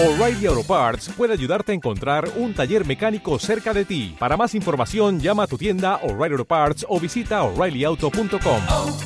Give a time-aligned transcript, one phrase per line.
[0.00, 4.14] O'Reilly Auto Parts puede ayudarte a encontrar un taller mecánico cerca de ti.
[4.16, 8.62] Para más información, llama a tu tienda O'Reilly Auto Parts o visita oreillyauto.com.
[8.70, 8.98] oh,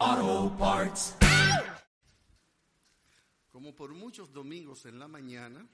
[0.00, 1.14] oh, Parts.
[3.50, 5.68] Como por muchos domingos en la mañana,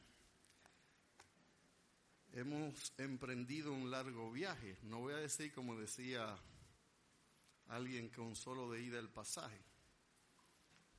[2.33, 4.79] hemos emprendido un largo viaje.
[4.83, 6.37] No voy a decir como decía
[7.69, 9.61] alguien con solo de ida el pasaje,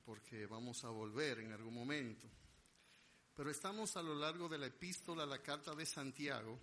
[0.07, 2.29] porque vamos a volver en algún momento.
[3.35, 6.57] Pero estamos a lo largo de la epístola, la carta de Santiago,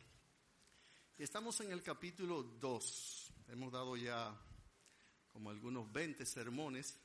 [1.19, 3.33] y estamos en el capítulo 2.
[3.49, 4.35] Hemos dado ya
[5.31, 6.99] como algunos 20 sermones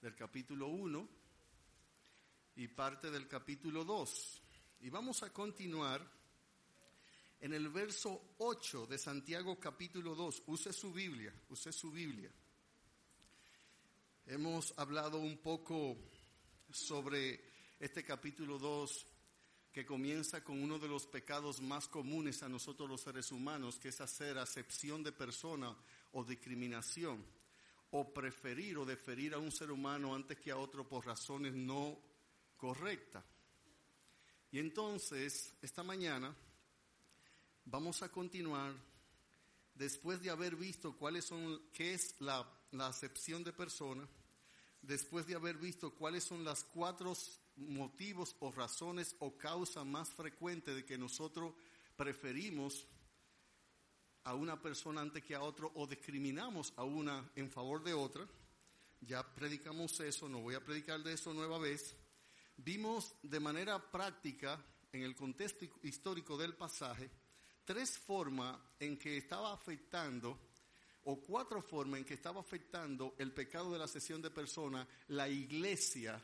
[0.00, 1.08] del capítulo 1
[2.56, 4.42] y parte del capítulo 2.
[4.80, 6.02] Y vamos a continuar
[7.40, 10.44] en el verso 8 de Santiago capítulo 2.
[10.46, 12.32] Use su Biblia, use su Biblia.
[14.26, 15.96] Hemos hablado un poco
[16.70, 17.44] sobre
[17.80, 19.06] este capítulo 2
[19.72, 23.88] que comienza con uno de los pecados más comunes a nosotros los seres humanos, que
[23.88, 25.76] es hacer acepción de persona
[26.12, 27.26] o discriminación,
[27.90, 31.98] o preferir o deferir a un ser humano antes que a otro por razones no
[32.56, 33.24] correctas.
[34.52, 36.32] Y entonces, esta mañana,
[37.64, 38.72] vamos a continuar
[39.82, 44.08] después de haber visto cuáles son, qué es la, la acepción de persona,
[44.80, 47.16] después de haber visto cuáles son las cuatro
[47.56, 51.54] motivos o razones o causas más frecuentes de que nosotros
[51.96, 52.86] preferimos
[54.22, 58.24] a una persona antes que a otro o discriminamos a una en favor de otra.
[59.00, 61.96] Ya predicamos eso, no voy a predicar de eso nueva vez.
[62.56, 67.10] Vimos de manera práctica, en el contexto histórico del pasaje,
[67.64, 70.38] tres formas en que estaba afectando,
[71.04, 75.28] o cuatro formas en que estaba afectando el pecado de la sesión de personas, la
[75.28, 76.22] iglesia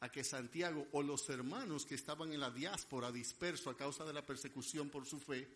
[0.00, 4.12] a que Santiago o los hermanos que estaban en la diáspora dispersos a causa de
[4.12, 5.48] la persecución por su fe,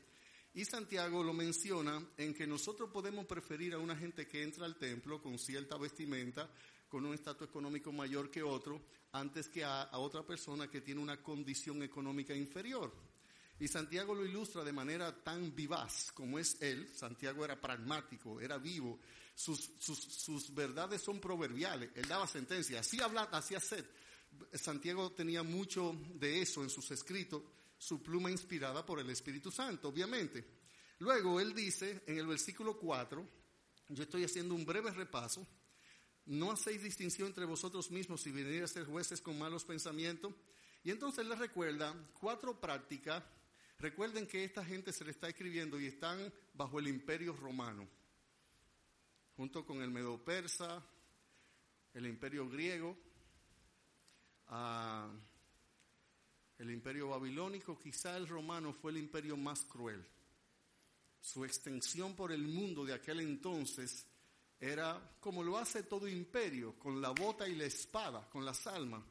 [0.53, 4.77] y Santiago lo menciona en que nosotros podemos preferir a una gente que entra al
[4.77, 6.51] templo con cierta vestimenta,
[6.89, 11.01] con un estatus económico mayor que otro, antes que a, a otra persona que tiene
[11.01, 12.93] una condición económica inferior.
[13.61, 16.89] Y Santiago lo ilustra de manera tan vivaz como es él.
[16.95, 18.99] Santiago era pragmático, era vivo.
[19.35, 21.91] Sus, sus, sus verdades son proverbiales.
[21.95, 22.81] Él daba sentencia.
[22.81, 23.87] Así habla, así hacer.
[24.55, 27.43] Santiago tenía mucho de eso en sus escritos,
[27.77, 30.45] su pluma inspirada por el Espíritu Santo, obviamente.
[31.01, 33.29] Luego él dice en el versículo 4,
[33.89, 35.47] yo estoy haciendo un breve repaso,
[36.27, 40.33] no hacéis distinción entre vosotros mismos si venir a ser jueces con malos pensamientos.
[40.83, 43.23] Y entonces les recuerda cuatro prácticas
[43.81, 47.89] Recuerden que esta gente se le está escribiendo y están bajo el imperio romano,
[49.37, 50.85] junto con el medo persa,
[51.95, 52.95] el imperio griego,
[54.51, 55.09] uh,
[56.59, 60.07] el imperio babilónico, quizá el romano fue el imperio más cruel.
[61.19, 64.05] Su extensión por el mundo de aquel entonces
[64.61, 69.03] era como lo hace todo imperio, con la bota y la espada, con las almas.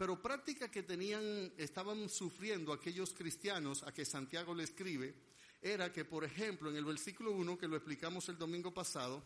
[0.00, 5.14] Pero práctica que tenían, estaban sufriendo aquellos cristianos a que Santiago le escribe,
[5.60, 9.22] era que, por ejemplo, en el versículo 1, que lo explicamos el domingo pasado,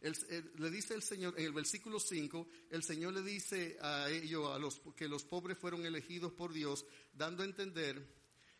[0.00, 4.58] le dice el Señor, en el versículo 5, el Señor le dice a ellos, a
[4.58, 8.02] los, que los pobres fueron elegidos por Dios, dando a entender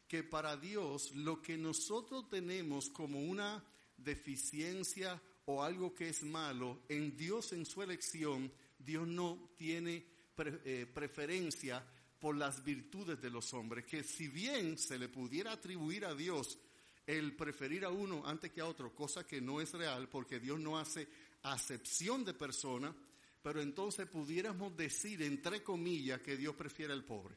[0.07, 3.65] que para Dios lo que nosotros tenemos como una
[3.97, 10.87] deficiencia o algo que es malo, en Dios en su elección, Dios no tiene Eh,
[10.93, 11.83] preferencia
[12.21, 16.59] por las virtudes de los hombres, que si bien se le pudiera atribuir a Dios
[17.07, 20.61] el preferir a uno antes que a otro, cosa que no es real porque Dios
[20.61, 21.09] no hace
[21.45, 22.95] acepción de persona,
[23.43, 27.35] pero entonces pudiéramos decir, entre comillas, que Dios prefiere al pobre.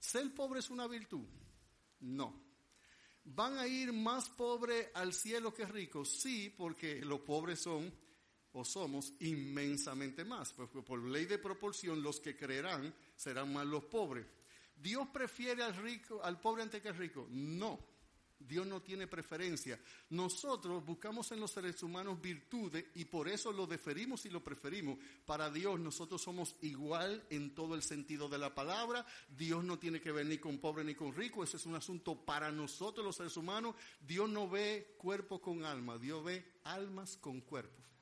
[0.00, 1.28] ¿Ser pobre es una virtud?
[2.00, 2.42] No.
[3.22, 6.08] ¿Van a ir más pobres al cielo que ricos?
[6.08, 7.92] Sí, porque los pobres son
[8.56, 10.52] o somos inmensamente más.
[10.54, 14.26] Pues por ley de proporción, los que creerán serán más los pobres.
[14.74, 17.26] ¿Dios prefiere al rico, al pobre antes que al rico?
[17.30, 17.78] No.
[18.38, 19.78] Dios no tiene preferencia.
[20.10, 24.98] Nosotros buscamos en los seres humanos virtudes y por eso lo deferimos y lo preferimos.
[25.26, 29.04] Para Dios nosotros somos igual en todo el sentido de la palabra.
[29.36, 31.44] Dios no tiene que ver ni con pobre ni con rico.
[31.44, 33.74] Ese es un asunto para nosotros los seres humanos.
[34.00, 35.98] Dios no ve cuerpo con alma.
[35.98, 37.95] Dios ve almas con cuerpos.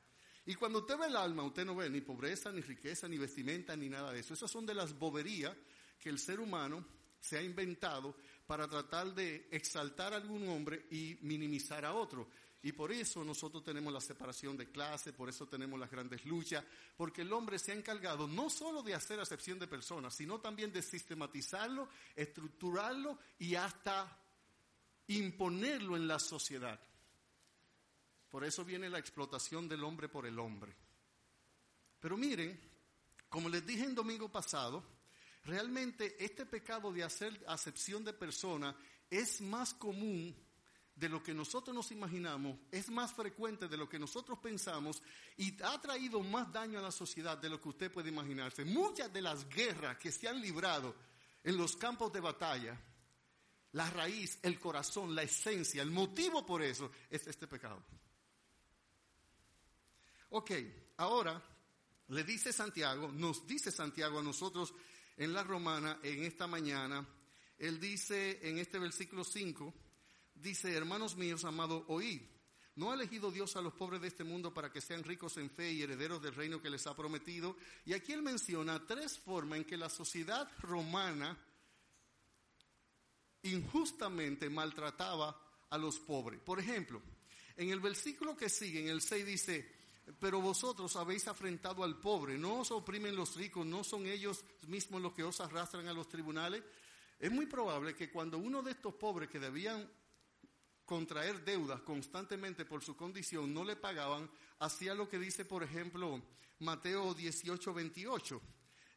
[0.46, 3.76] Y cuando usted ve el alma, usted no ve ni pobreza, ni riqueza, ni vestimenta,
[3.76, 4.34] ni nada de eso.
[4.34, 5.56] Esas son de las boberías
[5.98, 6.84] que el ser humano
[7.18, 8.14] se ha inventado
[8.46, 12.28] para tratar de exaltar a algún hombre y minimizar a otro.
[12.62, 16.64] Y por eso nosotros tenemos la separación de clase, por eso tenemos las grandes luchas,
[16.96, 20.72] porque el hombre se ha encargado no solo de hacer acepción de personas, sino también
[20.72, 24.18] de sistematizarlo, estructurarlo y hasta
[25.08, 26.80] imponerlo en la sociedad.
[28.34, 30.74] Por eso viene la explotación del hombre por el hombre.
[32.00, 32.60] Pero miren,
[33.28, 34.82] como les dije en domingo pasado,
[35.44, 38.74] realmente este pecado de hacer acepción de persona
[39.08, 40.34] es más común
[40.96, 45.00] de lo que nosotros nos imaginamos, es más frecuente de lo que nosotros pensamos
[45.36, 48.64] y ha traído más daño a la sociedad de lo que usted puede imaginarse.
[48.64, 50.92] Muchas de las guerras que se han librado
[51.44, 52.76] en los campos de batalla,
[53.70, 57.80] la raíz, el corazón, la esencia, el motivo por eso es este pecado.
[60.36, 60.50] Ok,
[60.96, 61.40] ahora
[62.08, 64.74] le dice Santiago, nos dice Santiago a nosotros
[65.16, 67.06] en la romana en esta mañana,
[67.56, 69.72] él dice en este versículo 5,
[70.34, 72.20] dice, hermanos míos, amado, oíd.
[72.74, 75.48] ¿No ha elegido Dios a los pobres de este mundo para que sean ricos en
[75.50, 77.56] fe y herederos del reino que les ha prometido?
[77.86, 81.38] Y aquí él menciona tres formas en que la sociedad romana
[83.42, 85.40] injustamente maltrataba
[85.70, 86.40] a los pobres.
[86.40, 87.00] Por ejemplo,
[87.56, 89.83] en el versículo que sigue, en el 6 dice,
[90.18, 95.00] pero vosotros habéis afrentado al pobre, no os oprimen los ricos, no son ellos mismos
[95.00, 96.62] los que os arrastran a los tribunales.
[97.18, 99.90] Es muy probable que cuando uno de estos pobres que debían
[100.84, 106.22] contraer deudas constantemente por su condición, no le pagaban, hacía lo que dice, por ejemplo,
[106.58, 108.42] Mateo 18, 28.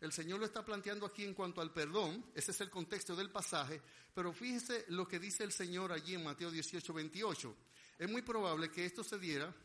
[0.01, 3.31] El Señor lo está planteando aquí en cuanto al perdón, ese es el contexto del
[3.31, 3.81] pasaje,
[4.13, 7.55] pero fíjese lo que dice el Señor allí en Mateo 18, 28.
[7.97, 9.55] Es muy probable que esto se diera,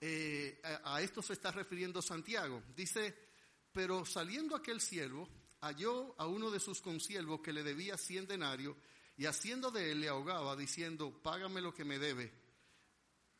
[0.00, 2.62] eh, a, esto se está refiriendo Santiago.
[2.74, 3.14] Dice,
[3.72, 5.28] pero saliendo aquel siervo,
[5.60, 8.76] halló a uno de sus consiervos que le debía cien denarios,
[9.16, 12.32] y haciendo de él le ahogaba diciendo, págame lo que me debe.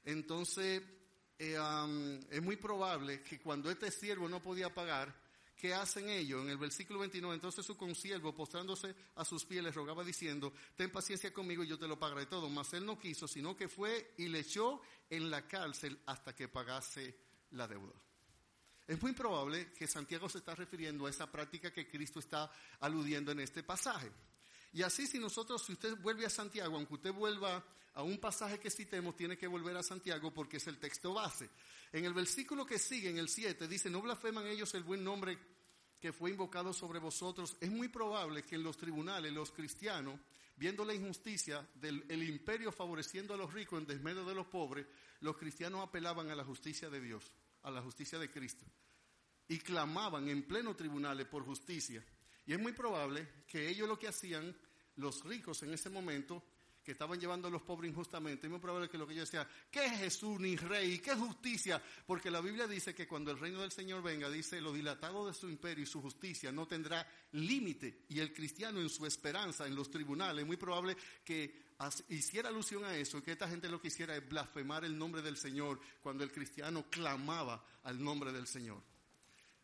[0.04, 0.82] Entonces,
[1.38, 1.58] eh,
[2.30, 5.14] es muy probable que cuando este siervo no podía pagar,
[5.56, 6.42] ¿qué hacen ellos?
[6.42, 10.90] En el versículo 29, entonces su consiervo, postrándose a sus pies, le rogaba diciendo, ten
[10.90, 12.48] paciencia conmigo y yo te lo pagaré todo.
[12.48, 14.80] Mas él no quiso, sino que fue y le echó
[15.10, 17.16] en la cárcel hasta que pagase
[17.50, 17.94] la deuda.
[18.86, 22.50] Es muy probable que Santiago se está refiriendo a esa práctica que Cristo está
[22.80, 24.12] aludiendo en este pasaje.
[24.72, 27.64] Y así si nosotros, si usted vuelve a Santiago, aunque usted vuelva
[27.94, 31.48] a un pasaje que citemos, tiene que volver a Santiago porque es el texto base.
[31.92, 35.38] En el versículo que sigue, en el 7, dice, no blasfeman ellos el buen nombre
[36.00, 37.56] que fue invocado sobre vosotros.
[37.60, 40.18] Es muy probable que en los tribunales los cristianos,
[40.56, 44.86] viendo la injusticia del el imperio favoreciendo a los ricos en desmedro de los pobres,
[45.20, 47.30] los cristianos apelaban a la justicia de Dios,
[47.62, 48.64] a la justicia de Cristo.
[49.48, 52.04] Y clamaban en pleno tribunales por justicia.
[52.46, 54.56] Y es muy probable que ellos lo que hacían
[54.96, 56.42] los ricos en ese momento,
[56.86, 59.48] que estaban llevando a los pobres injustamente, es muy probable que lo que ellos decían,
[59.72, 61.00] ¿qué Jesús ni rey?
[61.00, 61.82] ¿Qué justicia?
[62.06, 65.34] Porque la Biblia dice que cuando el reino del Señor venga, dice, lo dilatado de
[65.34, 68.04] su imperio y su justicia no tendrá límite.
[68.08, 71.74] Y el cristiano en su esperanza, en los tribunales, es muy probable que
[72.10, 75.36] hiciera alusión a eso, que esta gente lo que hiciera es blasfemar el nombre del
[75.36, 78.80] Señor cuando el cristiano clamaba al nombre del Señor.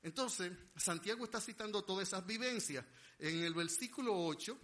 [0.03, 2.85] Entonces, Santiago está citando todas esas vivencias.
[3.21, 4.59] En el versículo 8,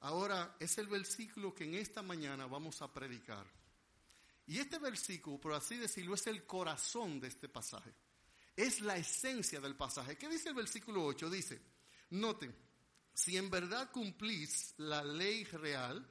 [0.00, 3.46] Ahora es el versículo que en esta mañana vamos a predicar.
[4.46, 7.94] Y este versículo, por así decirlo, es el corazón de este pasaje.
[8.54, 10.16] Es la esencia del pasaje.
[10.16, 11.30] ¿Qué dice el versículo 8?
[11.30, 11.60] Dice,
[12.10, 12.54] noten,
[13.12, 16.06] si en verdad cumplís la ley real,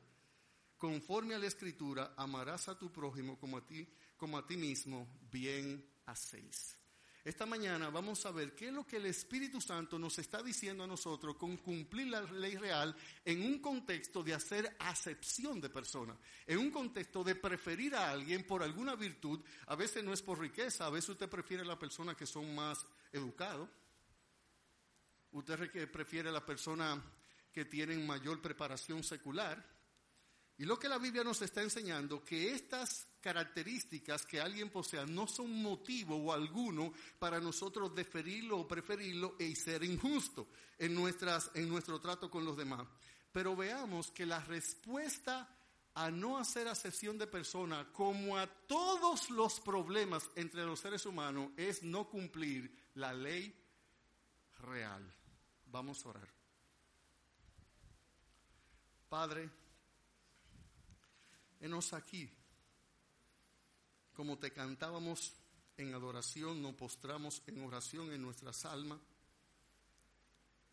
[0.77, 5.07] conforme a la escritura, amarás a tu prójimo como a ti, como a ti mismo,
[5.31, 6.75] bien hacéis.
[7.23, 10.83] Esta mañana vamos a ver qué es lo que el Espíritu Santo nos está diciendo
[10.83, 16.17] a nosotros con cumplir la ley real en un contexto de hacer acepción de personas,
[16.45, 19.39] en un contexto de preferir a alguien por alguna virtud.
[19.67, 22.53] A veces no es por riqueza, a veces usted prefiere a las personas que son
[22.53, 23.69] más educados.
[25.31, 26.99] Usted prefiere a las personas
[27.53, 29.65] que tienen mayor preparación secular.
[30.57, 35.27] Y lo que la Biblia nos está enseñando, que estas características que alguien posea no
[35.27, 41.69] son motivo o alguno para nosotros deferirlo o preferirlo y ser injusto en, nuestras, en
[41.69, 42.85] nuestro trato con los demás.
[43.31, 45.49] Pero veamos que la respuesta
[45.95, 51.51] a no hacer acepción de persona, como a todos los problemas entre los seres humanos,
[51.55, 53.55] es no cumplir la ley
[54.59, 55.13] real.
[55.67, 56.27] Vamos a orar.
[59.07, 59.49] Padre,
[61.61, 62.29] enos aquí
[64.13, 65.33] como te cantábamos
[65.77, 68.99] en adoración, nos postramos en oración en nuestras almas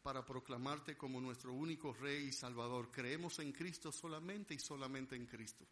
[0.03, 2.91] para proclamarte como nuestro único Rey y Salvador.
[2.91, 5.67] Creemos en Cristo solamente y solamente en Cristo.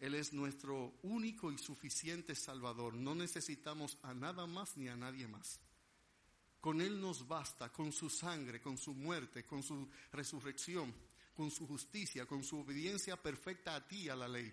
[0.00, 2.94] Él es nuestro único y suficiente Salvador.
[2.94, 5.60] No necesitamos a nada más ni a nadie más.
[6.60, 10.94] Con Él nos basta, con su sangre, con su muerte, con su resurrección,
[11.34, 14.52] con su justicia, con su obediencia perfecta a ti, a la ley.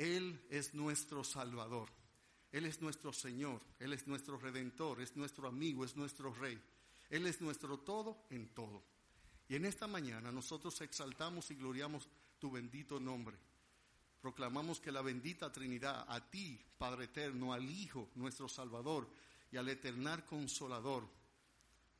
[0.00, 1.90] Él es nuestro Salvador.
[2.52, 3.60] Él es nuestro Señor.
[3.78, 5.02] Él es nuestro Redentor.
[5.02, 5.84] Es nuestro amigo.
[5.84, 6.58] Es nuestro Rey.
[7.10, 8.82] Él es nuestro todo en todo.
[9.46, 13.36] Y en esta mañana nosotros exaltamos y gloriamos tu bendito nombre.
[14.22, 19.06] Proclamamos que la bendita Trinidad, a ti, Padre Eterno, al Hijo, nuestro Salvador,
[19.52, 21.06] y al Eternar Consolador,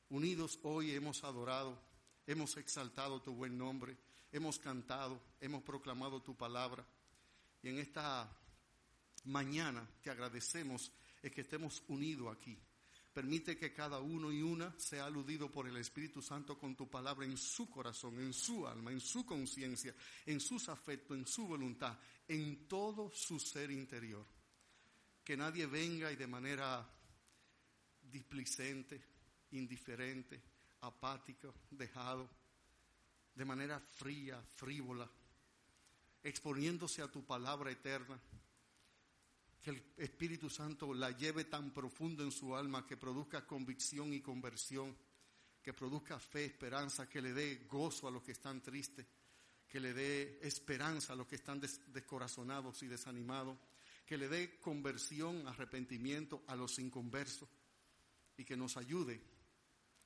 [0.09, 1.79] unidos hoy hemos adorado,
[2.25, 3.95] hemos exaltado tu buen nombre,
[4.31, 6.83] hemos cantado, hemos proclamado tu palabra.
[7.63, 8.29] Y en esta
[9.25, 10.91] mañana te agradecemos
[11.21, 12.57] es que estemos unidos aquí.
[13.13, 17.25] Permite que cada uno y una sea aludido por el Espíritu Santo con tu palabra
[17.25, 19.93] en su corazón, en su alma, en su conciencia,
[20.25, 24.25] en sus afectos, en su voluntad, en todo su ser interior.
[25.23, 26.87] Que nadie venga y de manera
[28.01, 29.01] displicente,
[29.51, 30.41] indiferente,
[30.79, 32.29] apático, dejado,
[33.35, 35.09] de manera fría, frívola,
[36.23, 38.19] exponiéndose a tu palabra eterna,
[39.61, 44.21] que el Espíritu Santo la lleve tan profundo en su alma que produzca convicción y
[44.21, 44.95] conversión,
[45.61, 49.05] que produzca fe, esperanza, que le dé gozo a los que están tristes,
[49.67, 53.57] que le dé esperanza a los que están descorazonados y desanimados,
[54.05, 57.47] que le dé conversión, arrepentimiento a los inconversos
[58.35, 59.21] y que nos ayude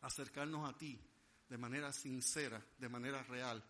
[0.02, 1.00] a acercarnos a ti
[1.48, 3.64] de manera sincera, de manera real,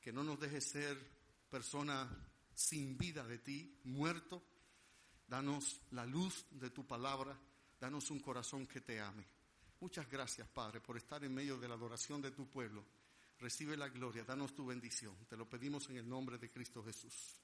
[0.00, 1.15] que no nos deje ser
[1.50, 2.08] personas
[2.54, 4.42] sin vida de ti, muerto.
[5.26, 7.38] Danos la luz de tu palabra,
[7.80, 9.24] danos un corazón que te ame.
[9.80, 12.84] Muchas gracias, Padre, por estar en medio de la adoración de tu pueblo.
[13.38, 15.14] Recibe la gloria, danos tu bendición.
[15.28, 17.40] Te lo pedimos en el nombre de Cristo Jesús.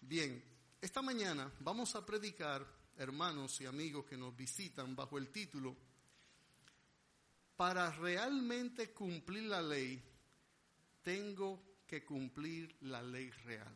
[0.00, 0.42] Bien,
[0.80, 2.66] esta mañana vamos a predicar
[2.98, 5.76] hermanos y amigos que nos visitan bajo el título,
[7.56, 10.02] para realmente cumplir la ley,
[11.02, 13.74] tengo que cumplir la ley real.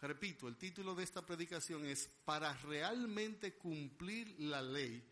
[0.00, 5.02] Repito, el título de esta predicación es, para realmente cumplir la ley,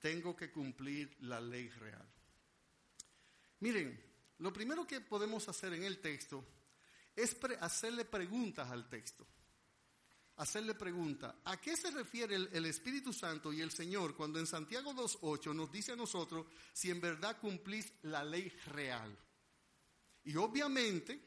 [0.00, 2.06] tengo que cumplir la ley real.
[3.60, 3.98] Miren,
[4.38, 6.44] lo primero que podemos hacer en el texto
[7.14, 9.26] es hacerle preguntas al texto
[10.36, 14.46] hacerle pregunta, ¿a qué se refiere el, el, Espíritu Santo y el Señor cuando en
[14.46, 19.16] Santiago 2.8 nos dice a nosotros si en verdad cumplís la ley real?
[20.24, 21.20] Y obviamente,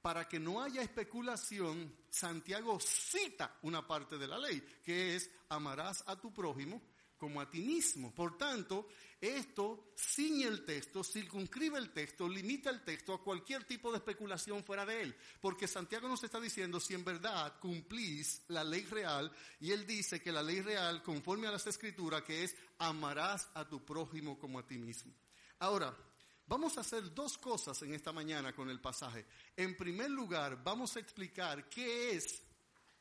[0.00, 6.02] para que no haya especulación, Santiago cita una parte de la ley, que es amarás
[6.06, 6.82] a tu prójimo
[7.22, 8.12] como a ti mismo.
[8.12, 8.88] Por tanto,
[9.20, 14.64] esto ciñe el texto, circunscribe el texto, limita el texto a cualquier tipo de especulación
[14.64, 15.16] fuera de él.
[15.40, 19.30] Porque Santiago nos está diciendo si en verdad cumplís la ley real,
[19.60, 23.68] y él dice que la ley real, conforme a las escrituras, que es amarás a
[23.68, 25.14] tu prójimo como a ti mismo.
[25.60, 25.96] Ahora,
[26.46, 29.26] vamos a hacer dos cosas en esta mañana con el pasaje.
[29.56, 32.42] En primer lugar, vamos a explicar qué es,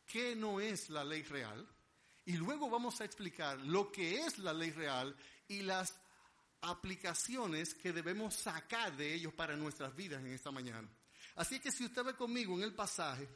[0.05, 1.67] qué no es la ley real.
[2.25, 5.15] Y luego vamos a explicar lo que es la ley real
[5.47, 5.99] y las
[6.61, 10.87] aplicaciones que debemos sacar de ellos para nuestras vidas en esta mañana.
[11.35, 13.27] Así que si usted ve conmigo en el pasaje,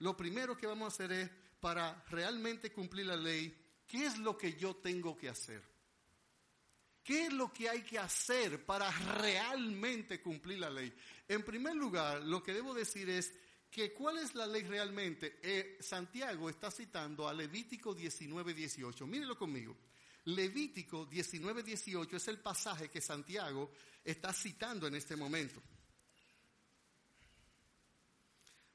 [0.00, 1.30] lo primero que vamos a hacer es,
[1.60, 3.56] para realmente cumplir la ley,
[3.86, 5.62] ¿qué es lo que yo tengo que hacer?
[7.04, 10.90] ¿Qué es lo que hay que hacer para realmente cumplir la ley?
[11.28, 13.30] En primer lugar, lo que debo decir es
[13.70, 15.38] que cuál es la ley realmente.
[15.42, 19.06] Eh, Santiago está citando a Levítico 19, 18.
[19.06, 19.76] Mírenlo conmigo.
[20.26, 25.60] Levítico 19, 18 es el pasaje que Santiago está citando en este momento.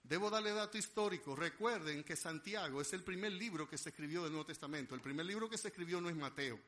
[0.03, 1.35] Debo darle dato histórico.
[1.35, 4.93] Recuerden que Santiago es el primer libro que se escribió del Nuevo Testamento.
[4.93, 6.59] El primer libro que se escribió no es Mateo.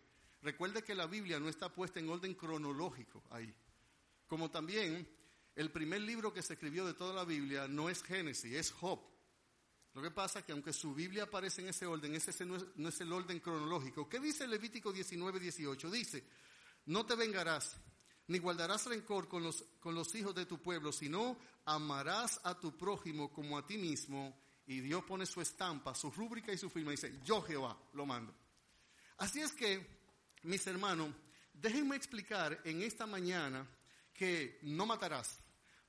[0.41, 3.53] Recuerde que la Biblia no está puesta en orden cronológico ahí.
[4.27, 5.07] Como también
[5.55, 8.99] el primer libro que se escribió de toda la Biblia no es Génesis, es Job.
[9.93, 12.55] Lo que pasa es que aunque su Biblia aparece en ese orden, ese no
[12.87, 14.07] es, el orden cronológico.
[14.07, 15.91] ¿Qué dice Levítico 19, 18?
[15.91, 16.23] Dice,
[16.85, 17.75] no te vengarás,
[18.27, 22.77] ni guardarás rencor con los, con los hijos de tu pueblo, sino amarás a tu
[22.77, 24.39] prójimo como a ti mismo.
[24.65, 28.05] Y Dios pone su estampa, su rúbrica y su firma y dice, yo Jehová lo
[28.05, 28.33] mando.
[29.17, 30.00] Así es que,
[30.43, 31.13] mis hermanos,
[31.53, 33.67] déjenme explicar en esta mañana
[34.13, 35.39] que no matarás,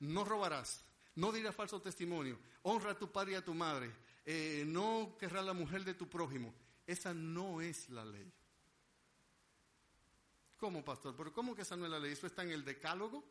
[0.01, 0.85] no robarás,
[1.17, 3.91] no dirás falso testimonio, honra a tu padre y a tu madre,
[4.25, 6.55] eh, no querrás la mujer de tu prójimo.
[6.87, 8.33] Esa no es la ley.
[10.57, 11.15] ¿Cómo, pastor?
[11.17, 12.13] ¿Pero cómo que esa no es la ley?
[12.13, 13.25] ¿Eso está en el decálogo?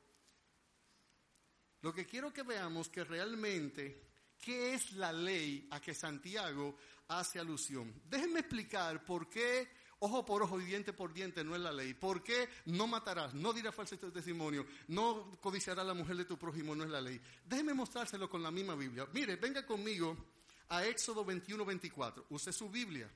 [1.81, 6.75] Lo que quiero que veamos que realmente qué es la ley a que Santiago
[7.07, 8.01] hace alusión.
[8.05, 9.69] Déjenme explicar por qué
[10.01, 11.93] ojo por ojo y diente por diente no es la ley.
[11.93, 16.37] ¿Por qué no matarás, no dirás falso testimonio, no codiciarás a la mujer de tu
[16.37, 17.21] prójimo no es la ley?
[17.45, 19.07] Déjenme mostrárselo con la misma Biblia.
[19.13, 20.17] Mire, venga conmigo
[20.69, 22.25] a Éxodo 21, 24.
[22.29, 23.09] Use su Biblia.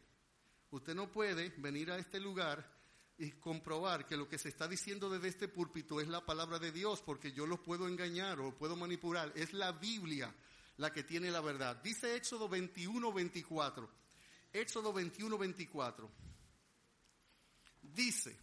[0.70, 2.72] Usted no puede venir a este lugar
[3.18, 6.72] y comprobar que lo que se está diciendo desde este púlpito es la palabra de
[6.72, 9.32] Dios, porque yo lo puedo engañar o puedo manipular.
[9.36, 10.32] Es la Biblia
[10.78, 11.82] la que tiene la verdad.
[11.82, 13.90] Dice Éxodo 21, 24.
[14.54, 16.35] Éxodo 21, 24.
[17.96, 18.38] Dice,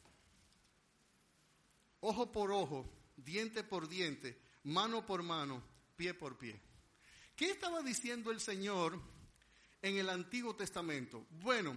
[2.00, 5.62] ojo por ojo, diente por diente, mano por mano,
[5.94, 6.59] pie por pie.
[7.37, 8.99] ¿Qué estaba diciendo el Señor
[9.82, 11.26] en el Antiguo Testamento?
[11.28, 11.76] Bueno,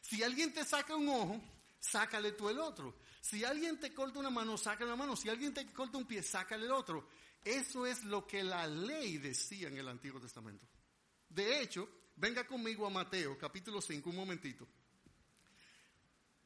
[0.00, 1.42] si alguien te saca un ojo,
[1.80, 2.96] sácale tú el otro.
[3.20, 5.16] Si alguien te corta una mano, sácale la mano.
[5.16, 7.08] Si alguien te corta un pie, sácale el otro.
[7.44, 10.64] Eso es lo que la ley decía en el Antiguo Testamento.
[11.28, 14.68] De hecho, venga conmigo a Mateo, capítulo 5, un momentito.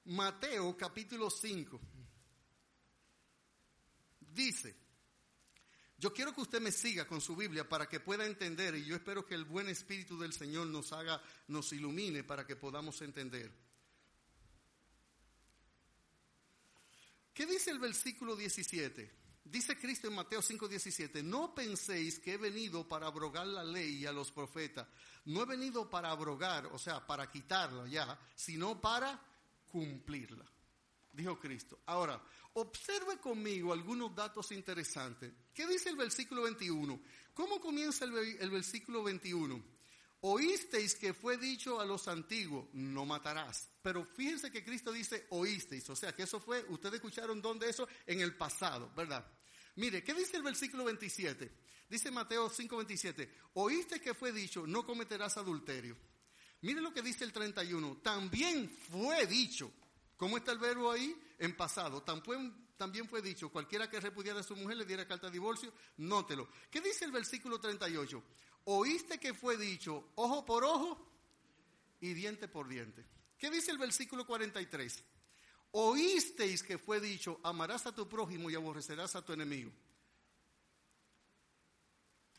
[0.06, 1.80] Mateo, capítulo 5.
[4.20, 4.76] Dice,
[5.96, 8.96] yo quiero que usted me siga con su Biblia para que pueda entender y yo
[8.96, 13.50] espero que el buen Espíritu del Señor nos haga, nos ilumine para que podamos entender.
[17.32, 19.24] ¿Qué dice el versículo 17?
[19.44, 24.06] Dice Cristo en Mateo 5:17, no penséis que he venido para abrogar la ley y
[24.06, 24.86] a los profetas.
[25.26, 29.20] No he venido para abrogar, o sea, para quitarla ya, sino para
[29.74, 30.48] cumplirla.
[31.10, 31.80] Dijo Cristo.
[31.86, 35.32] Ahora, observe conmigo algunos datos interesantes.
[35.52, 37.00] ¿Qué dice el versículo 21?
[37.34, 39.60] ¿Cómo comienza el, versículo 21?
[40.20, 43.68] Oísteis que fue dicho a los antiguos, no matarás.
[43.82, 47.88] Pero fíjense que Cristo dice oísteis, o sea que eso fue, ustedes escucharon dónde eso
[48.06, 49.26] en el pasado, ¿verdad?
[49.74, 51.50] Mire, ¿qué dice el versículo 27?
[51.90, 55.96] Dice Mateo 5:27, oíste que fue dicho, no cometerás adulterio.
[56.64, 59.70] Mire lo que dice el 31, también fue dicho,
[60.16, 61.14] ¿cómo está el verbo ahí?
[61.38, 65.34] En pasado, también, fue dicho, cualquiera que repudiara a su mujer le diera carta de
[65.34, 66.48] divorcio, nótelo.
[66.70, 68.22] ¿Qué dice el versículo 38?
[68.64, 71.06] Oíste que fue dicho, ojo por ojo
[72.00, 73.04] y diente por diente.
[73.36, 75.04] ¿Qué dice el versículo 43?
[75.72, 79.70] Oísteis que fue dicho, amarás a tu prójimo y aborrecerás a tu enemigo.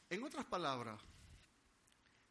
[0.10, 1.00] En otras palabras,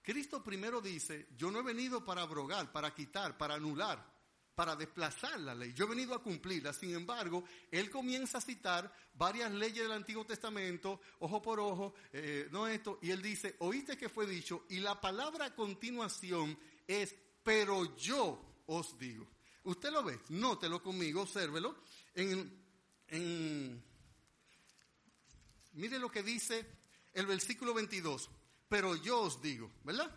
[0.04, 4.06] Cristo primero dice, yo no he venido para abrogar, para quitar, para anular,
[4.54, 5.72] para desplazar la ley.
[5.72, 6.74] Yo he venido a cumplirla.
[6.74, 12.48] Sin embargo, él comienza a citar varias leyes del Antiguo Testamento, ojo por ojo, eh,
[12.52, 17.14] no esto, y él dice, oíste que fue dicho, y la palabra a continuación es,
[17.42, 19.26] pero yo os digo.
[19.64, 21.76] Usted lo ve, nótelo conmigo, obsérvelo.
[22.14, 22.62] En,
[25.72, 26.66] mire lo que dice
[27.14, 28.28] el versículo 22,
[28.68, 30.10] pero yo os digo, ¿verdad?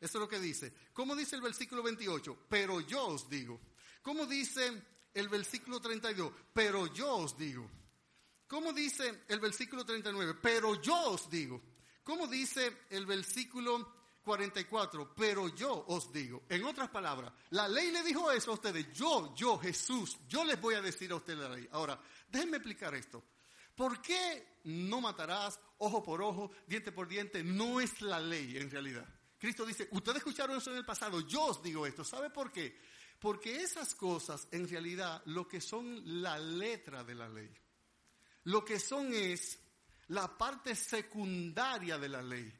[0.00, 0.72] Eso es lo que dice.
[0.92, 2.46] ¿Cómo dice el versículo 28?
[2.48, 3.60] Pero yo os digo.
[4.02, 4.82] ¿Cómo dice
[5.12, 6.32] el versículo 32?
[6.52, 7.68] Pero yo os digo.
[8.46, 10.38] ¿Cómo dice el versículo 39?
[10.40, 11.60] Pero yo os digo.
[12.04, 15.14] ¿Cómo dice el versículo 44?
[15.14, 16.44] Pero yo os digo.
[16.48, 18.92] En otras palabras, la ley le dijo eso a ustedes.
[18.94, 21.68] Yo, yo, Jesús, yo les voy a decir a ustedes la ley.
[21.72, 23.22] Ahora, déjenme explicar esto.
[23.74, 27.42] ¿Por qué no matarás ojo por ojo, diente por diente?
[27.42, 29.06] No es la ley en realidad.
[29.38, 32.04] Cristo dice, ustedes escucharon eso en el pasado, yo os digo esto.
[32.04, 32.78] ¿Sabe por qué?
[33.18, 37.52] Porque esas cosas, en realidad, lo que son la letra de la ley,
[38.44, 39.58] lo que son es
[40.08, 42.52] la parte secundaria de la ley.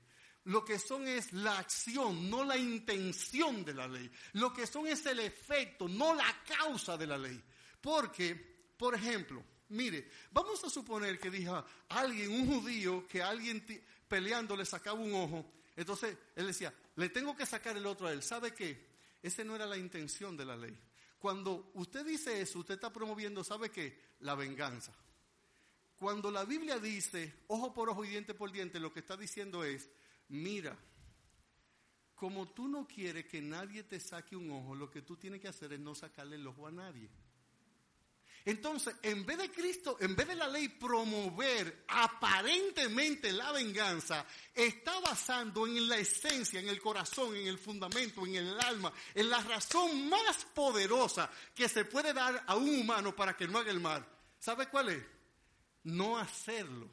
[0.44, 4.10] Lo que son es la acción, no la intención de la ley.
[4.32, 7.42] Lo que son es el efecto, no la causa de la ley.
[7.80, 8.34] Porque,
[8.76, 13.64] por ejemplo, mire, vamos a suponer que dijo alguien, un judío, que alguien
[14.08, 15.52] peleando le sacaba un ojo.
[15.76, 18.22] Entonces él decía, le tengo que sacar el otro a él.
[18.22, 18.88] ¿Sabe qué?
[19.22, 20.76] Esa no era la intención de la ley.
[21.18, 23.98] Cuando usted dice eso, usted está promoviendo, ¿sabe qué?
[24.20, 24.92] La venganza.
[25.96, 29.64] Cuando la Biblia dice ojo por ojo y diente por diente, lo que está diciendo
[29.64, 29.90] es,
[30.28, 30.78] mira,
[32.14, 35.48] como tú no quieres que nadie te saque un ojo, lo que tú tienes que
[35.48, 37.08] hacer es no sacarle el ojo a nadie.
[38.44, 44.24] Entonces, en vez de Cristo, en vez de la ley promover aparentemente la venganza,
[44.54, 49.28] está basando en la esencia, en el corazón, en el fundamento, en el alma, en
[49.28, 53.70] la razón más poderosa que se puede dar a un humano para que no haga
[53.70, 54.06] el mal.
[54.38, 55.02] ¿Sabe cuál es?
[55.84, 56.88] No hacerlo.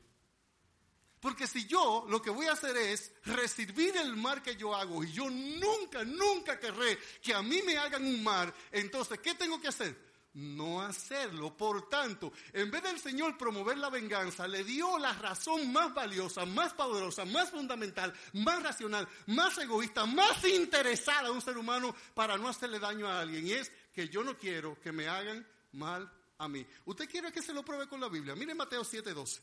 [1.20, 5.04] Porque si yo lo que voy a hacer es recibir el mal que yo hago
[5.04, 9.60] y yo nunca, nunca querré que a mí me hagan un mal, entonces, ¿qué tengo
[9.60, 9.98] que hacer?
[10.36, 11.56] No hacerlo.
[11.56, 16.46] Por tanto, en vez del Señor promover la venganza, le dio la razón más valiosa,
[16.46, 22.38] más poderosa, más fundamental, más racional, más egoísta, más interesada a un ser humano para
[22.38, 23.48] no hacerle daño a alguien.
[23.48, 26.66] Y es que yo no quiero que me hagan mal a mí.
[26.86, 28.36] ¿Usted quiere que se lo pruebe con la Biblia?
[28.36, 29.40] Mire Mateo 7:12.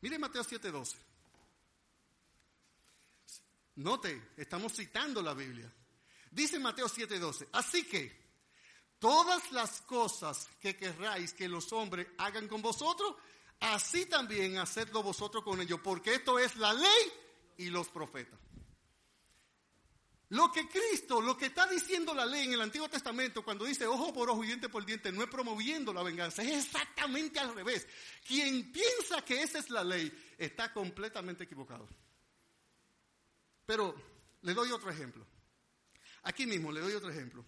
[0.00, 0.96] Mire Mateo 7:12.
[3.76, 5.70] Note, estamos citando la Biblia.
[6.30, 8.25] Dice Mateo 7:12, así que
[8.98, 13.14] todas las cosas que querráis que los hombres hagan con vosotros,
[13.60, 17.12] así también hacedlo vosotros con ellos, porque esto es la ley
[17.58, 18.38] y los profetas.
[20.30, 23.86] Lo que Cristo, lo que está diciendo la ley en el Antiguo Testamento, cuando dice
[23.86, 27.54] ojo por ojo y diente por diente, no es promoviendo la venganza, es exactamente al
[27.54, 27.86] revés.
[28.26, 31.86] Quien piensa que esa es la ley está completamente equivocado.
[33.64, 33.94] Pero
[34.42, 35.24] le doy otro ejemplo.
[36.24, 37.44] Aquí mismo le doy otro ejemplo.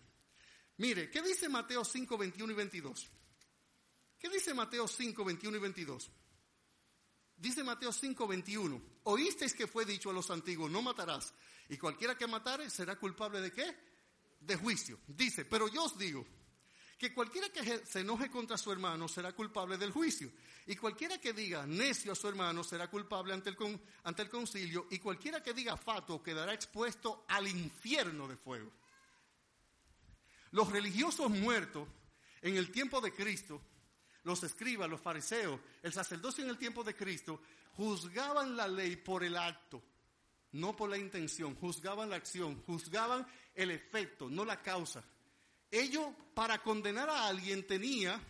[0.79, 3.11] Mire, ¿qué dice Mateo 5, 21 y 22?
[4.19, 6.11] ¿Qué dice Mateo 5, 21 y 22?
[7.37, 8.83] Dice Mateo 5, 21.
[9.05, 11.35] Oísteis que fue dicho a los antiguos, no matarás.
[11.69, 13.77] Y cualquiera que matare será culpable de qué?
[14.41, 15.01] De juicio.
[15.07, 16.25] Dice, pero yo os digo
[16.97, 20.31] que cualquiera que se enoje contra su hermano será culpable del juicio.
[20.67, 24.87] Y cualquiera que diga necio a su hermano será culpable ante el, ante el concilio.
[24.91, 28.73] Y cualquiera que diga fato quedará expuesto al infierno de fuego.
[30.51, 31.89] Los religiosos muertos
[32.43, 33.61] en el tiempo de Cristo,
[34.25, 37.41] los escribas, los fariseos, el sacerdocio en el tiempo de Cristo,
[37.75, 39.83] juzgaban la ley por el acto,
[40.53, 45.05] no por la intención, juzgaban la acción, juzgaban el efecto, no la causa.
[45.71, 48.21] Ellos, para condenar a alguien, tenía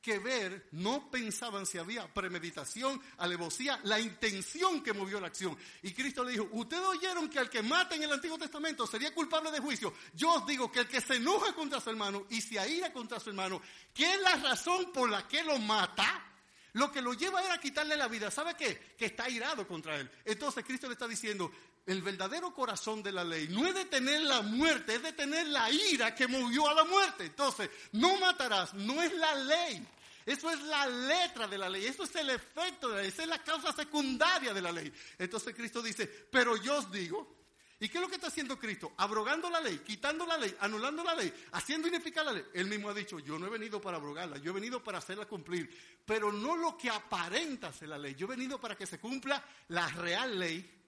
[0.00, 5.56] que ver, no pensaban si había premeditación, alevosía, la intención que movió la acción.
[5.82, 9.12] Y Cristo le dijo, ustedes oyeron que al que mata en el Antiguo Testamento sería
[9.14, 9.92] culpable de juicio.
[10.14, 13.20] Yo os digo que el que se enoja contra su hermano y se aira contra
[13.20, 13.60] su hermano,
[13.92, 16.26] ¿qué es la razón por la que lo mata?
[16.74, 18.30] Lo que lo lleva a a quitarle la vida.
[18.30, 18.94] ¿Sabe qué?
[18.96, 20.08] Que está airado contra él.
[20.24, 21.50] Entonces Cristo le está diciendo,
[21.86, 26.14] el verdadero corazón de la ley no es detener la muerte, es detener la ira
[26.14, 27.26] que movió a la muerte.
[27.26, 29.86] Entonces, no matarás, no es la ley.
[30.26, 33.22] Eso es la letra de la ley, eso es el efecto de la ley, esa
[33.22, 34.92] es la causa secundaria de la ley.
[35.18, 37.36] Entonces Cristo dice, pero yo os digo,
[37.80, 38.92] ¿y qué es lo que está haciendo Cristo?
[38.98, 42.44] Abrogando la ley, quitando la ley, anulando la ley, haciendo ineficaz la ley.
[42.52, 45.26] Él mismo ha dicho, yo no he venido para abrogarla, yo he venido para hacerla
[45.26, 45.70] cumplir,
[46.04, 49.42] pero no lo que aparenta ser la ley, yo he venido para que se cumpla
[49.68, 50.79] la real ley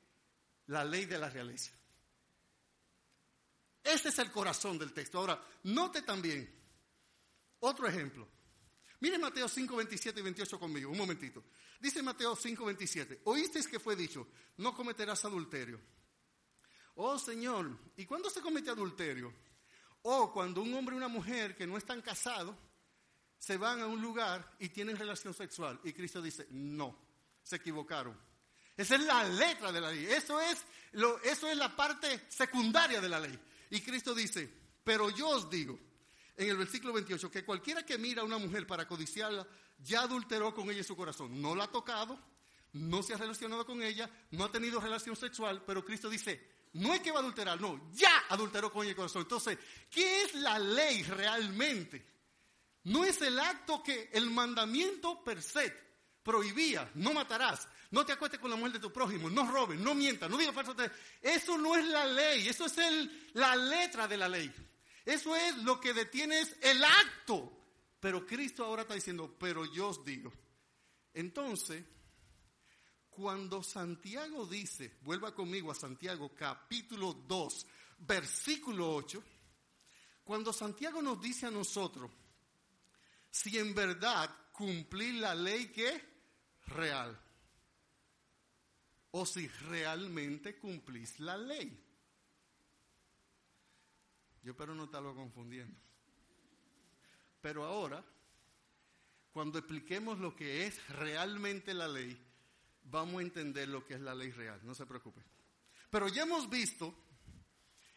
[0.66, 1.72] la ley de la realeza.
[3.82, 5.18] Ese es el corazón del texto.
[5.18, 6.48] Ahora, note también
[7.60, 8.28] otro ejemplo.
[9.00, 11.42] Mire Mateo 5, 27 y 28 conmigo, un momentito.
[11.80, 15.80] Dice Mateo 5, 27, oísteis que fue dicho, no cometerás adulterio.
[16.94, 19.34] Oh Señor, ¿y cuándo se comete adulterio?
[20.02, 22.56] O cuando un hombre y una mujer que no están casados
[23.38, 25.80] se van a un lugar y tienen relación sexual.
[25.82, 26.96] Y Cristo dice, no,
[27.42, 28.16] se equivocaron.
[28.76, 30.06] Esa es la letra de la ley.
[30.06, 33.38] Eso es, lo, eso es la parte secundaria de la ley.
[33.70, 34.48] Y Cristo dice,
[34.84, 35.78] pero yo os digo,
[36.36, 39.46] en el versículo 28, que cualquiera que mira a una mujer para codiciarla,
[39.78, 41.40] ya adulteró con ella su corazón.
[41.40, 42.18] No la ha tocado,
[42.72, 46.94] no se ha relacionado con ella, no ha tenido relación sexual, pero Cristo dice, no
[46.94, 49.22] es que va a adulterar, no, ya adulteró con ella el corazón.
[49.22, 49.58] Entonces,
[49.90, 52.06] ¿qué es la ley realmente?
[52.84, 55.91] No es el acto que el mandamiento per se
[56.22, 59.94] prohibía, no matarás, no te acuestes con la mujer de tu prójimo, no robes, no
[59.94, 60.74] mientas, no digas falso.
[61.20, 62.76] Eso no es la ley, eso es
[63.34, 64.52] la letra de la ley.
[65.04, 67.52] Eso es lo que detiene es el acto.
[68.00, 70.32] Pero Cristo ahora está diciendo, pero yo os digo.
[71.12, 71.84] Entonces,
[73.10, 77.66] cuando Santiago dice, vuelva conmigo a Santiago capítulo 2,
[77.98, 79.22] versículo 8,
[80.24, 82.10] cuando Santiago nos dice a nosotros,
[83.30, 86.11] si en verdad cumplir la ley que
[86.66, 87.18] real
[89.12, 91.78] o si realmente cumplís la ley.
[94.42, 95.78] Yo espero no estarlo confundiendo.
[97.40, 98.04] Pero ahora,
[99.32, 102.18] cuando expliquemos lo que es realmente la ley,
[102.84, 105.22] vamos a entender lo que es la ley real, no se preocupe.
[105.90, 106.94] Pero ya hemos visto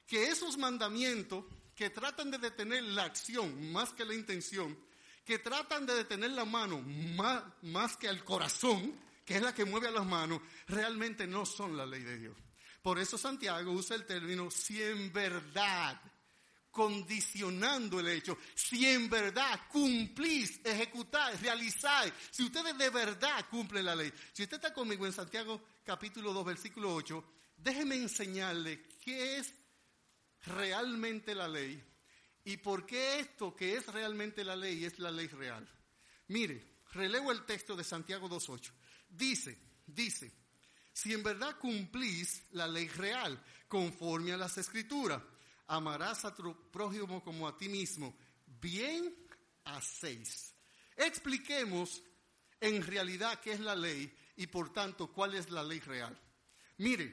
[0.06, 4.78] que esos mandamientos que tratan de detener la acción más que la intención,
[5.26, 6.82] que tratan de detener la mano
[7.62, 8.94] más, que el corazón,
[9.26, 12.38] que es la que mueve a las manos, realmente no son la ley de Dios.
[12.82, 16.00] Por eso Santiago usa el término si en verdad,
[16.70, 23.96] condicionando el hecho, si en verdad cumplís, ejecutáis, realizáis, si ustedes de verdad cumplen la
[23.96, 24.14] ley.
[24.32, 27.24] Si usted está conmigo en Santiago capítulo 2, versículo 8,
[27.58, 29.52] déjeme enseñarle qué es
[30.46, 31.84] realmente la ley
[32.46, 35.68] ¿Y por qué esto que es realmente la ley es la ley real?
[36.28, 38.72] Mire, relevo el texto de Santiago 2.8.
[39.10, 40.32] Dice, dice,
[40.94, 45.22] si en verdad cumplís la ley real conforme a las escrituras,
[45.68, 48.16] amarás a tu prójimo como a ti mismo,
[48.62, 49.14] bien
[49.64, 50.54] hacéis.
[50.96, 52.04] Expliquemos
[52.60, 56.16] en realidad qué es la ley y por tanto cuál es la ley real.
[56.78, 57.12] Mire,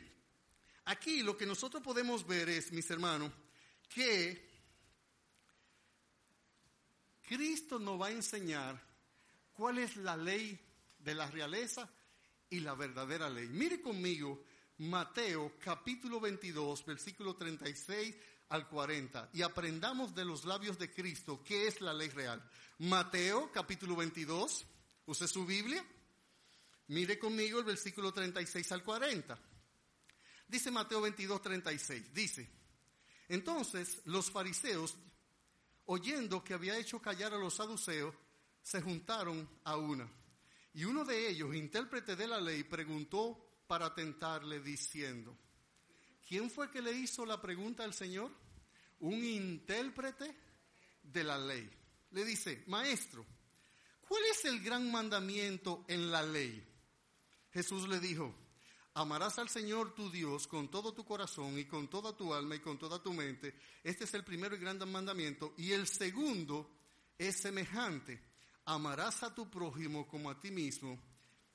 [0.85, 3.33] aquí lo que nosotros podemos ver es, mis hermanos,
[3.89, 4.52] que
[7.33, 8.79] Cristo nos va a enseñar
[9.55, 10.61] cuál es la ley
[10.99, 11.89] de la realeza
[12.51, 13.49] y la verdadera ley.
[13.49, 14.45] Mire conmigo
[14.77, 18.15] Mateo capítulo 22, versículo 36
[18.51, 22.47] al 40 y aprendamos de los labios de Cristo qué es la ley real.
[22.81, 24.67] Mateo capítulo 22,
[25.07, 25.83] use su Biblia,
[26.89, 29.39] mire conmigo el versículo 36 al 40.
[30.49, 32.51] Dice Mateo 22, 36, dice,
[33.31, 34.99] entonces los fariseos,
[35.87, 38.15] oyendo que había hecho callar a los saduceos,
[38.63, 40.09] se juntaron a una.
[40.75, 45.37] Y uno de ellos, intérprete de la ley, preguntó para tentarle diciendo,
[46.27, 48.31] ¿quién fue que le hizo la pregunta al Señor?
[49.01, 50.35] Un intérprete
[51.03, 51.69] de la ley.
[52.13, 53.25] Le dice, maestro,
[54.07, 56.65] ¿cuál es el gran mandamiento en la ley?
[57.51, 58.35] Jesús le dijo,
[58.95, 62.61] amarás al Señor tu Dios con todo tu corazón y con toda tu alma y
[62.61, 63.55] con toda tu mente.
[63.83, 65.55] Este es el primero y gran mandamiento.
[65.57, 66.71] Y el segundo
[67.19, 68.21] es semejante,
[68.65, 71.01] amarás a tu prójimo como a ti mismo.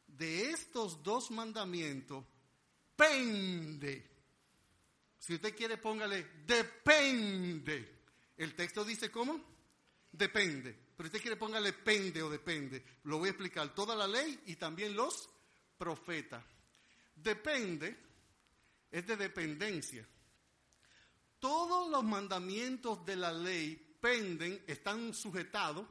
[0.08, 2.26] De estos dos mandamientos
[2.96, 4.10] pende.
[5.20, 7.98] Si usted quiere, póngale, depende.
[8.38, 9.40] El texto dice cómo?
[10.12, 10.88] Depende.
[10.96, 12.84] Pero usted quiere, póngale pende o depende.
[13.04, 13.76] Lo voy a explicar.
[13.76, 15.30] Toda la ley y también los
[15.78, 16.44] profetas.
[17.22, 17.98] Depende
[18.92, 20.08] es de dependencia.
[21.40, 25.86] Todos los mandamientos de la ley penden, están sujetados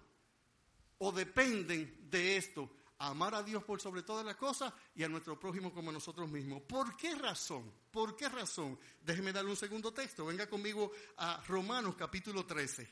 [0.98, 2.70] o dependen de esto.
[2.98, 6.30] Amar a Dios por sobre todas las cosas y a nuestro prójimo como a nosotros
[6.30, 6.62] mismos.
[6.62, 7.70] ¿Por qué razón?
[7.90, 8.78] ¿Por qué razón?
[9.02, 10.24] Déjeme darle un segundo texto.
[10.24, 12.88] Venga conmigo a Romanos capítulo 13.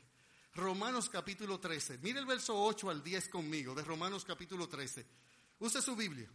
[0.54, 1.98] Romanos capítulo 13.
[1.98, 5.06] Mire el verso 8 al 10 conmigo de Romanos capítulo 13.
[5.58, 6.28] Use su Biblia.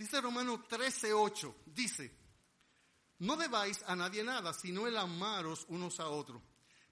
[0.00, 1.56] Dice Romanos 13, 8.
[1.66, 2.10] Dice,
[3.18, 6.40] no debáis a nadie nada, sino el amaros unos a otros.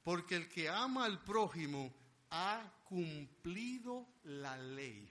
[0.02, 1.90] Porque el que ama al prójimo
[2.28, 5.10] ha cumplido la ley.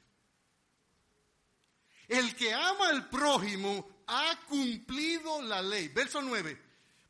[2.08, 5.88] El que ama al prójimo ha cumplido la ley.
[5.88, 6.56] Verso 9.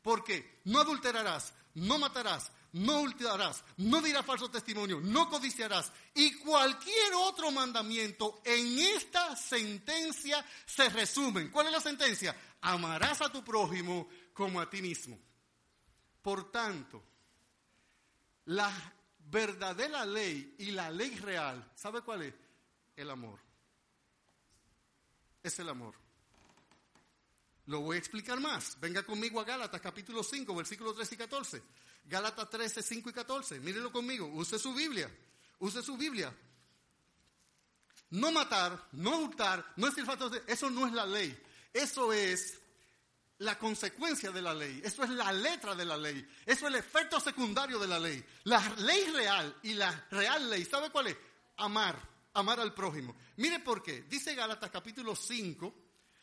[0.00, 5.92] Porque no adulterarás, no matarás, no ultrarás, no dirás falso testimonio, no codiciarás.
[6.14, 11.50] Y cualquier otro mandamiento en esta sentencia se resumen.
[11.50, 12.36] ¿Cuál es la sentencia?
[12.60, 15.18] Amarás a tu prójimo como a ti mismo.
[16.22, 17.02] Por tanto,
[18.46, 18.72] la
[19.18, 22.34] verdadera ley y la ley real, ¿sabe cuál es?
[22.96, 23.40] El amor.
[25.42, 25.94] Es el amor.
[27.66, 28.78] Lo voy a explicar más.
[28.80, 31.62] Venga conmigo a Gálatas capítulo 5, versículos 13 y 14.
[32.08, 33.60] Gálatas 13, 5 y 14.
[33.60, 34.26] Mírenlo conmigo.
[34.26, 35.10] Use su Biblia.
[35.58, 36.34] Use su Biblia.
[38.10, 41.38] No matar, no hurtar, no decir falta eso no es la ley.
[41.72, 42.58] Eso es
[43.38, 44.80] la consecuencia de la ley.
[44.82, 46.26] Eso es la letra de la ley.
[46.46, 48.24] Eso es el efecto secundario de la ley.
[48.44, 51.16] La ley real y la real ley, ¿sabe cuál es?
[51.58, 52.00] Amar,
[52.32, 53.14] amar al prójimo.
[53.36, 54.02] Mire por qué.
[54.02, 55.74] Dice Gálatas capítulo 5,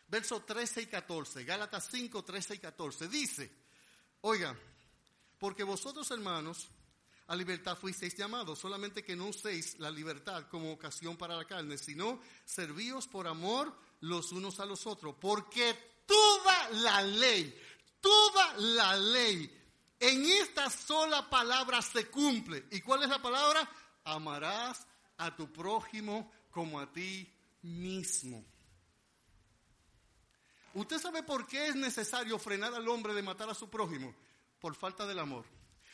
[0.08, 1.44] versos 13 y 14.
[1.44, 3.08] Gálatas 5, 13 y 14.
[3.08, 3.52] Dice,
[4.22, 4.58] oiga,
[5.40, 6.70] porque vosotros hermanos
[7.28, 11.78] a libertad fuisteis llamados, solamente que no uséis la libertad como ocasión para la carne,
[11.78, 17.60] sino servíos por amor los unos a los otros, porque toda la ley,
[18.00, 19.52] toda la ley
[20.00, 22.66] en esta sola palabra se cumple.
[22.72, 23.68] ¿Y cuál es la palabra?
[24.04, 24.86] Amarás
[25.18, 27.28] a tu prójimo como a ti
[27.64, 28.46] mismo.
[30.76, 34.14] ¿Usted sabe por qué es necesario frenar al hombre de matar a su prójimo?
[34.66, 35.46] Por falta del amor.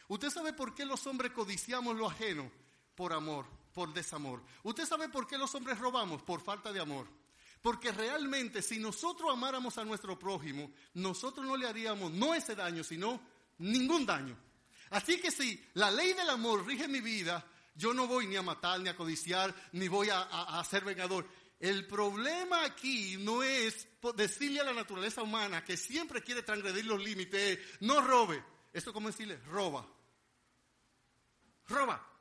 [0.08, 2.50] ¿Usted sabe por qué los hombres codiciamos lo ajeno?
[2.96, 4.42] Por amor, por desamor.
[4.64, 6.24] ¿Usted sabe por qué los hombres robamos?
[6.24, 7.06] Por falta de amor.
[7.62, 12.82] Porque realmente si nosotros amáramos a nuestro prójimo, nosotros no le haríamos no ese daño,
[12.82, 13.20] sino
[13.58, 14.38] ningún daño.
[14.92, 18.42] Así que si la ley del amor rige mi vida, yo no voy ni a
[18.42, 21.28] matar, ni a codiciar, ni voy a, a, ser vengador.
[21.60, 27.04] El problema aquí no es decirle a la naturaleza humana que siempre quiere transgredir los
[27.04, 28.42] límites, no robe.
[28.74, 29.86] Esto como decirle, roba.
[31.68, 32.12] Roba.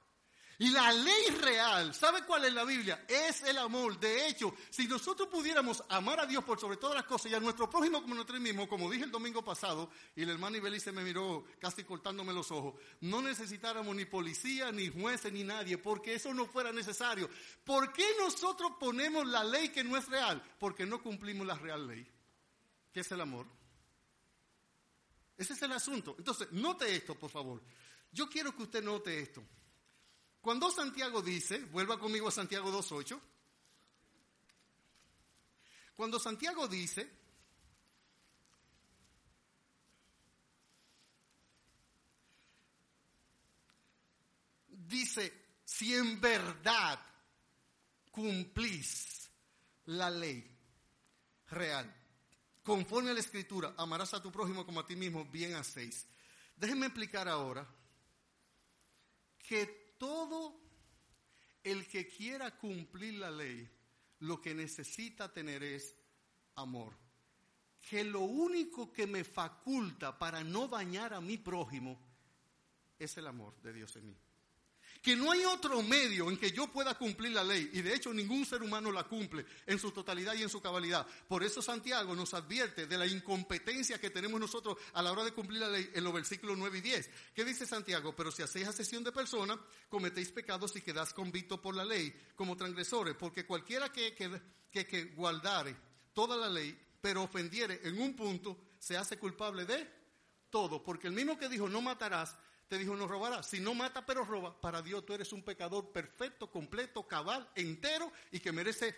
[0.61, 3.07] Y la ley real, ¿sabe cuál es la Biblia?
[3.09, 3.99] Es el amor.
[3.99, 7.41] De hecho, si nosotros pudiéramos amar a Dios por sobre todas las cosas y a
[7.41, 11.03] nuestro prójimo como nosotros mismos, como dije el domingo pasado, y el hermano Ibelice me
[11.03, 16.35] miró casi cortándome los ojos, no necesitáramos ni policía, ni jueces, ni nadie, porque eso
[16.35, 17.31] no fuera necesario.
[17.65, 20.43] ¿Por qué nosotros ponemos la ley que no es real?
[20.59, 22.07] Porque no cumplimos la real ley,
[22.93, 23.47] que es el amor.
[25.41, 26.15] Ese es el asunto.
[26.19, 27.63] Entonces, note esto, por favor.
[28.13, 29.43] Yo quiero que usted note esto.
[30.39, 33.19] Cuando Santiago dice, vuelva conmigo a Santiago 2.8,
[35.95, 37.11] cuando Santiago dice,
[44.69, 45.33] dice,
[45.65, 47.01] si en verdad
[48.11, 49.31] cumplís
[49.87, 50.55] la ley
[51.49, 52.00] real,
[52.71, 56.07] conforme a la escritura, amarás a tu prójimo como a ti mismo, bien hacéis.
[56.55, 57.67] Déjenme explicar ahora
[59.49, 60.55] que todo
[61.65, 63.69] el que quiera cumplir la ley,
[64.21, 65.97] lo que necesita tener es
[66.55, 66.97] amor.
[67.89, 72.01] Que lo único que me faculta para no dañar a mi prójimo
[73.01, 74.17] es el amor de Dios en mí.
[75.03, 78.13] Que no hay otro medio en que yo pueda cumplir la ley, y de hecho
[78.13, 81.07] ningún ser humano la cumple en su totalidad y en su cabalidad.
[81.27, 85.33] Por eso Santiago nos advierte de la incompetencia que tenemos nosotros a la hora de
[85.33, 87.11] cumplir la ley en los versículos 9 y 10.
[87.35, 88.15] ¿Qué dice Santiago?
[88.15, 89.59] Pero si hacéis asesión de personas,
[89.89, 94.31] cometéis pecados y quedáis convictos por la ley como transgresores, porque cualquiera que, que,
[94.71, 95.77] que, que guardare
[96.13, 99.89] toda la ley, pero ofendiere en un punto, se hace culpable de
[100.51, 102.37] todo, porque el mismo que dijo no matarás,
[102.71, 103.49] te dijo no robarás.
[103.49, 108.13] Si no mata pero roba, para Dios tú eres un pecador perfecto, completo, cabal, entero
[108.31, 108.95] y que merece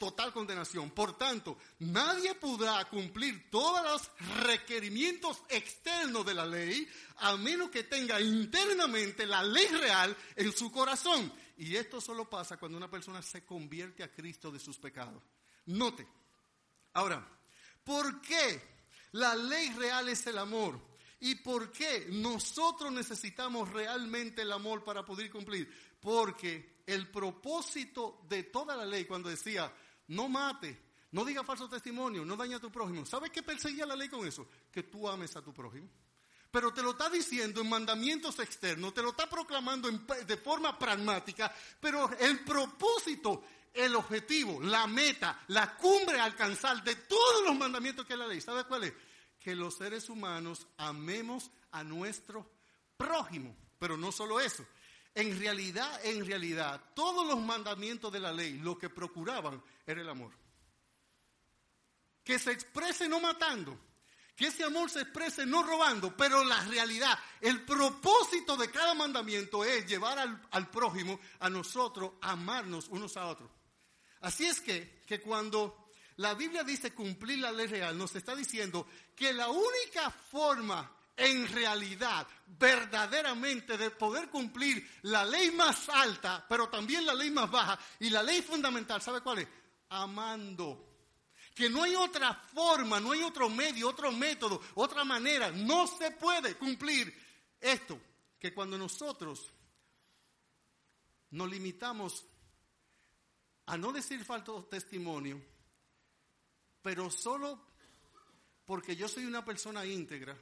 [0.00, 0.90] total condenación.
[0.90, 6.84] Por tanto, nadie podrá cumplir todos los requerimientos externos de la ley
[7.18, 11.32] a menos que tenga internamente la ley real en su corazón.
[11.58, 15.22] Y esto solo pasa cuando una persona se convierte a Cristo de sus pecados.
[15.66, 16.08] Note.
[16.94, 17.24] Ahora,
[17.84, 18.60] ¿por qué
[19.12, 20.91] la ley real es el amor?
[21.24, 25.72] ¿Y por qué nosotros necesitamos realmente el amor para poder cumplir?
[26.00, 29.72] Porque el propósito de toda la ley, cuando decía,
[30.08, 30.76] no mate,
[31.12, 34.26] no diga falso testimonio, no daña a tu prójimo, ¿sabes qué perseguía la ley con
[34.26, 34.48] eso?
[34.72, 35.88] Que tú ames a tu prójimo.
[36.50, 41.54] Pero te lo está diciendo en mandamientos externos, te lo está proclamando de forma pragmática,
[41.78, 48.04] pero el propósito, el objetivo, la meta, la cumbre a alcanzar de todos los mandamientos
[48.04, 48.92] que es la ley, ¿sabes cuál es?
[49.42, 52.48] Que los seres humanos amemos a nuestro
[52.96, 53.56] prójimo.
[53.78, 54.64] Pero no solo eso.
[55.14, 60.08] En realidad, en realidad, todos los mandamientos de la ley lo que procuraban era el
[60.08, 60.32] amor.
[62.24, 63.78] Que se exprese no matando,
[64.36, 69.64] que ese amor se exprese no robando, pero la realidad, el propósito de cada mandamiento
[69.64, 70.18] es llevar
[70.50, 73.50] al, prójimo, a nosotros, amarnos unos a otros.
[74.20, 75.81] Así es que, que cuando
[76.22, 81.46] la Biblia dice cumplir la ley real, nos está diciendo que la única forma en
[81.48, 87.78] realidad, verdaderamente, de poder cumplir la ley más alta, pero también la ley más baja
[87.98, 89.48] y la ley fundamental, ¿sabe cuál es?
[89.90, 90.88] Amando.
[91.54, 95.50] Que no hay otra forma, no hay otro medio, otro método, otra manera.
[95.50, 97.12] No se puede cumplir
[97.60, 98.00] esto.
[98.38, 99.50] Que cuando nosotros
[101.30, 102.24] nos limitamos
[103.66, 105.51] a no decir falso testimonio,
[106.82, 107.60] pero solo
[108.64, 110.36] porque yo soy una persona íntegra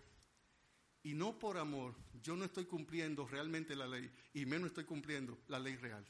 [1.03, 5.38] y no por amor, yo no estoy cumpliendo realmente la ley y menos estoy cumpliendo
[5.48, 6.07] la ley real.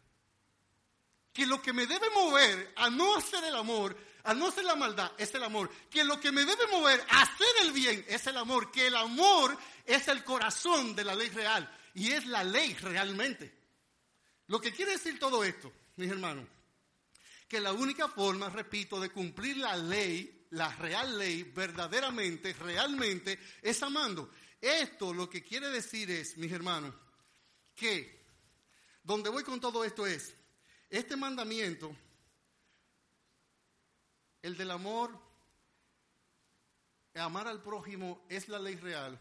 [1.33, 4.75] Que lo que me debe mover a no hacer el amor, a no hacer la
[4.75, 5.71] maldad, es el amor.
[5.89, 8.73] Que lo que me debe mover a hacer el bien es el amor.
[8.73, 13.55] Que el amor es el corazón de la ley real y es la ley realmente.
[14.49, 16.49] Lo que quiere decir todo esto, mis hermanos,
[17.51, 23.83] que la única forma, repito, de cumplir la ley, la real ley, verdaderamente, realmente, es
[23.83, 24.31] amando.
[24.61, 26.95] Esto lo que quiere decir es, mis hermanos,
[27.75, 28.25] que
[29.03, 30.33] donde voy con todo esto es,
[30.89, 31.93] este mandamiento,
[34.43, 35.19] el del amor,
[37.17, 39.21] amar al prójimo, es la ley real,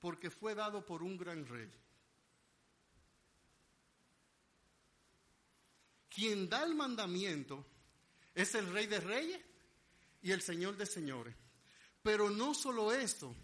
[0.00, 1.70] porque fue dado por un gran rey.
[6.18, 7.64] Quien da el mandamiento
[8.34, 9.40] es el rey de reyes
[10.20, 11.32] y el señor de señores.
[12.02, 13.36] Pero no solo esto,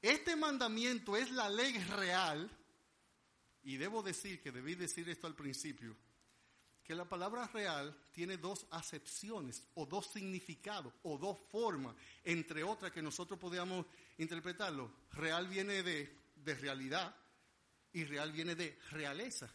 [0.00, 2.48] este mandamiento es la ley real,
[3.64, 5.96] y debo decir que debí decir esto al principio,
[6.84, 12.92] que la palabra real tiene dos acepciones o dos significados o dos formas, entre otras
[12.92, 13.86] que nosotros podíamos
[14.18, 14.88] interpretarlo.
[15.14, 17.12] Real viene de, de realidad
[17.92, 19.52] y real viene de realeza.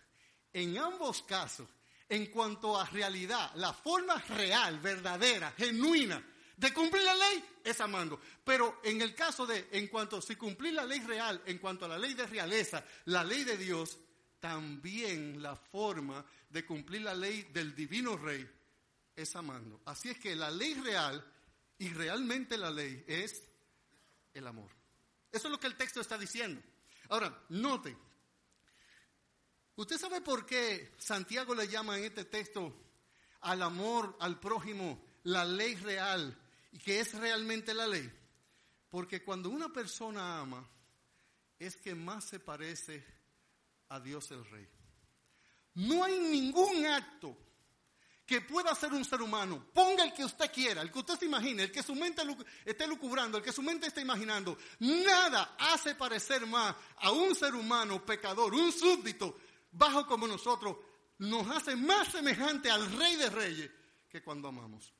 [0.52, 1.70] En ambos casos,
[2.10, 6.22] en cuanto a realidad, la forma real, verdadera, genuina
[6.60, 8.20] de cumplir la ley es amando.
[8.44, 11.88] Pero en el caso de, en cuanto si cumplir la ley real, en cuanto a
[11.88, 13.98] la ley de realeza, la ley de Dios,
[14.40, 18.46] también la forma de cumplir la ley del divino rey
[19.16, 19.82] es amando.
[19.86, 21.24] Así es que la ley real
[21.78, 23.44] y realmente la ley es
[24.34, 24.70] el amor.
[25.32, 26.62] Eso es lo que el texto está diciendo.
[27.10, 27.96] Ahora, note,
[29.82, 32.76] ¿usted sabe por qué Santiago le llama en este texto
[33.42, 36.38] al amor al prójimo la ley real
[36.74, 38.12] y que es realmente la ley?
[38.90, 40.68] Porque cuando una persona ama,
[41.58, 43.06] es que más se parece
[43.90, 44.68] a Dios el Rey.
[45.76, 47.38] No hay ningún acto
[48.26, 51.26] que pueda hacer un ser humano, ponga el que usted quiera, el que usted se
[51.26, 52.22] imagine, el que su mente
[52.64, 57.56] esté lucubrando, el que su mente esté imaginando, nada hace parecer más a un ser
[57.56, 59.36] humano pecador, un súbdito,
[59.72, 60.78] bajo como nosotros,
[61.20, 63.72] nos hace más semejante al Rey de Reyes
[64.10, 64.94] que cuando amamos.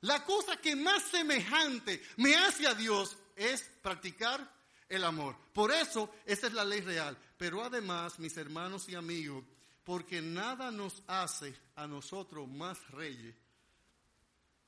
[0.00, 4.52] La cosa que más semejante me hace a Dios es practicar
[4.88, 5.36] el amor.
[5.52, 7.16] Por eso, esa es la ley real.
[7.36, 9.44] Pero además, mis hermanos y amigos,
[9.84, 13.34] porque nada nos hace a nosotros más reyes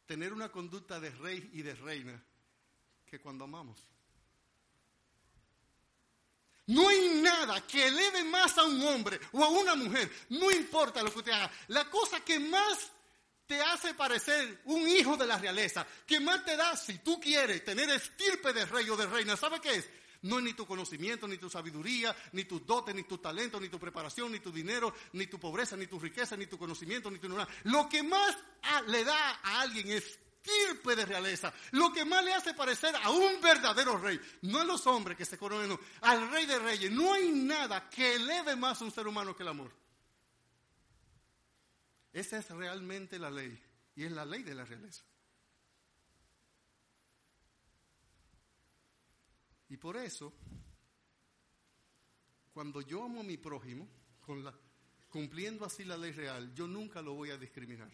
[0.06, 2.22] tener una conducta de rey y de reina
[3.04, 3.78] que cuando amamos.
[6.68, 11.02] No hay nada que eleve más a un hombre o a una mujer, no importa
[11.02, 11.50] lo que usted haga.
[11.68, 12.90] La cosa que más
[13.46, 17.64] te hace parecer un hijo de la realeza, que más te da, si tú quieres
[17.64, 19.88] tener estirpe de rey o de reina, ¿sabe qué es?
[20.20, 23.70] No es ni tu conocimiento, ni tu sabiduría, ni tus dotes, ni tu talento, ni
[23.70, 27.18] tu preparación, ni tu dinero, ni tu pobreza, ni tu riqueza, ni tu conocimiento, ni
[27.18, 27.54] tu ignorancia.
[27.64, 28.36] Lo que más
[28.88, 30.18] le da a alguien es
[30.48, 31.52] estirpe de realeza.
[31.72, 34.20] Lo que más le hace parecer a un verdadero rey.
[34.42, 36.90] No a los hombres que se conocen, al rey de reyes.
[36.90, 39.72] No hay nada que eleve más a un ser humano que el amor.
[42.12, 43.60] Esa es realmente la ley.
[43.96, 45.02] Y es la ley de la realeza.
[49.70, 50.32] Y por eso,
[52.54, 53.86] cuando yo amo a mi prójimo,
[55.10, 57.90] cumpliendo así la ley real, yo nunca lo voy a discriminar.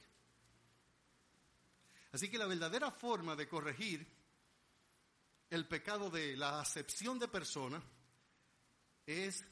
[2.14, 4.06] Así que la verdadera forma de corregir
[5.50, 7.82] el pecado de la acepción de persona
[9.04, 9.44] es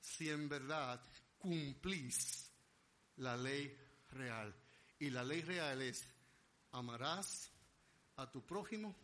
[0.00, 1.00] si en verdad
[1.38, 2.50] cumplís
[3.18, 3.78] la ley
[4.10, 4.52] real.
[4.98, 6.04] Y la ley real es,
[6.72, 7.52] amarás
[8.16, 8.96] a tu prójimo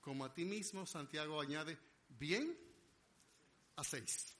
[0.00, 1.78] como a ti mismo, Santiago añade,
[2.08, 2.58] bien
[3.76, 4.36] hacéis.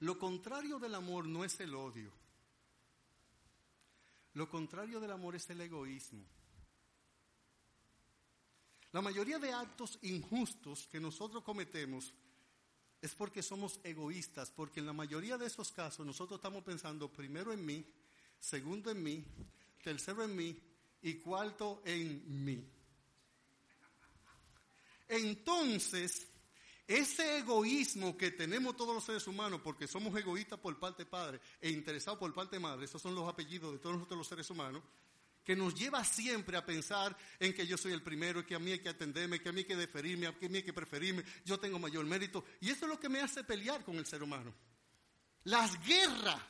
[0.00, 2.17] Lo contrario del amor no es el odio.
[4.38, 6.24] Lo contrario del amor es el egoísmo.
[8.92, 12.14] La mayoría de actos injustos que nosotros cometemos
[13.02, 17.52] es porque somos egoístas, porque en la mayoría de esos casos nosotros estamos pensando primero
[17.52, 17.84] en mí,
[18.38, 19.24] segundo en mí,
[19.82, 20.56] tercero en mí
[21.02, 22.64] y cuarto en mí.
[25.08, 26.28] Entonces,
[26.88, 31.68] ese egoísmo que tenemos todos los seres humanos, porque somos egoístas por parte padre e
[31.68, 34.82] interesados por parte madre, esos son los apellidos de todos nosotros los seres humanos,
[35.44, 38.72] que nos lleva siempre a pensar en que yo soy el primero, que a mí
[38.72, 41.24] hay que atenderme, que a mí hay que deferirme, que a mí hay que preferirme,
[41.44, 42.44] yo tengo mayor mérito.
[42.60, 44.54] Y eso es lo que me hace pelear con el ser humano.
[45.44, 46.40] Las guerras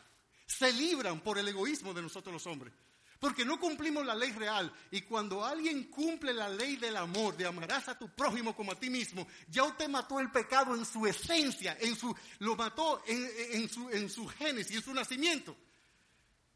[0.47, 2.72] se libran por el egoísmo de nosotros los hombres.
[3.19, 4.73] Porque no cumplimos la ley real.
[4.91, 8.79] Y cuando alguien cumple la ley del amor, de amarás a tu prójimo como a
[8.79, 13.69] ti mismo, ya usted mató el pecado en su esencia, en su, lo mató en,
[13.69, 15.57] su, en su génesis, en su nacimiento.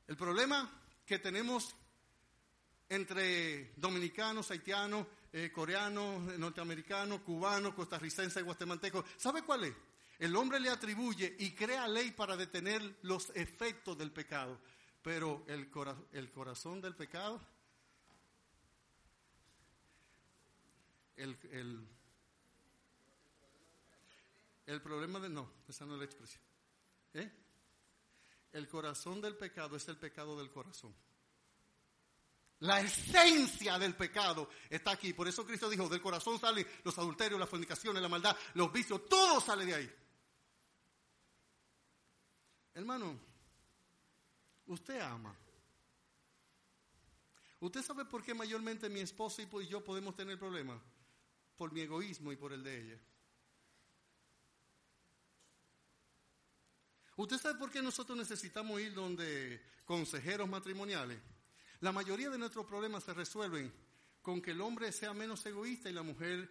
[0.06, 0.70] El problema
[1.04, 1.74] que tenemos
[2.88, 9.74] entre dominicanos, haitianos, eh, coreanos, norteamericanos, cubanos, costarricenses, guatemaltecos, ¿sabe cuál es?
[10.18, 14.60] El hombre le atribuye y crea ley para detener los efectos del pecado.
[15.02, 15.70] Pero el,
[16.12, 17.40] el corazón del pecado,
[21.16, 21.88] el, el,
[24.66, 25.28] el problema de...
[25.28, 26.42] No, esa no es la expresión.
[27.14, 27.30] ¿Eh?
[28.52, 30.94] El corazón del pecado es el pecado del corazón.
[32.60, 35.12] La esencia del pecado está aquí.
[35.14, 39.04] Por eso Cristo dijo, del corazón salen los adulterios, las fornicaciones, la maldad, los vicios,
[39.08, 39.96] todo sale de ahí.
[42.74, 43.31] Hermano,
[44.72, 45.36] Usted ama.
[47.60, 50.80] ¿Usted sabe por qué mayormente mi esposa y yo podemos tener problemas?
[51.56, 52.98] Por mi egoísmo y por el de ella.
[57.16, 61.20] ¿Usted sabe por qué nosotros necesitamos ir donde consejeros matrimoniales?
[61.80, 63.70] La mayoría de nuestros problemas se resuelven
[64.22, 66.48] con que el hombre sea menos egoísta y la mujer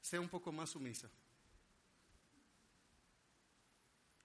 [0.00, 1.10] sea un poco más sumisa.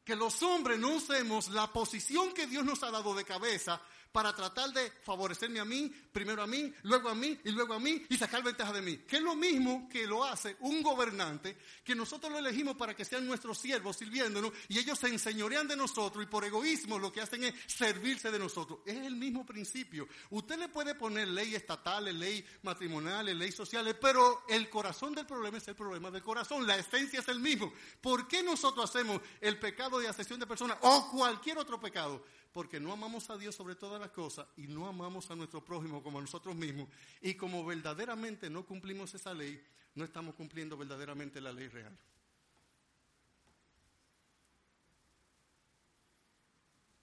[0.04, 3.82] Que los hombres no usemos la posición que Dios nos ha dado de cabeza
[4.14, 7.80] para tratar de favorecerme a mí, primero a mí, luego a mí y luego a
[7.80, 8.98] mí y sacar ventaja de mí.
[9.00, 13.06] Que es lo mismo que lo hace un gobernante, que nosotros lo elegimos para que
[13.06, 17.22] sean nuestros siervos sirviéndonos y ellos se enseñorean de nosotros y por egoísmo lo que
[17.22, 18.82] hacen es servirse de nosotros.
[18.86, 20.08] Es el mismo principio.
[20.30, 25.58] Usted le puede poner ley estatales, ley matrimoniales, ley sociales, pero el corazón del problema
[25.58, 26.68] es el problema del corazón.
[26.68, 27.74] La esencia es el mismo.
[28.00, 32.24] ¿Por qué nosotros hacemos el pecado de asesión de personas o cualquier otro pecado?
[32.54, 36.04] Porque no amamos a Dios sobre todas las cosas y no amamos a nuestro prójimo
[36.04, 36.88] como a nosotros mismos.
[37.20, 39.62] Y como verdaderamente no cumplimos esa ley,
[39.96, 41.98] no estamos cumpliendo verdaderamente la ley real.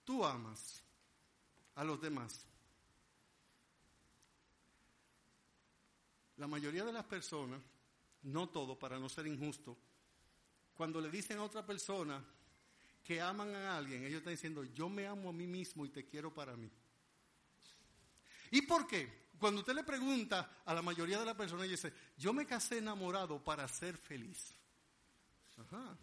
[0.05, 0.81] Tú amas
[1.75, 2.45] a los demás.
[6.37, 7.61] La mayoría de las personas,
[8.23, 9.77] no todo para no ser injusto,
[10.73, 12.23] cuando le dicen a otra persona,
[13.03, 16.05] que aman a alguien, ellos están diciendo, yo me amo a mí mismo y te
[16.05, 16.71] quiero para mí.
[18.51, 19.29] ¿Y por qué?
[19.39, 22.77] Cuando usted le pregunta a la mayoría de las personas, ellos dicen, yo me casé
[22.77, 24.53] enamorado para ser feliz.
[25.57, 25.97] Ajá.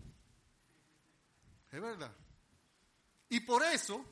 [1.71, 2.15] Es verdad.
[3.29, 4.05] Y por eso,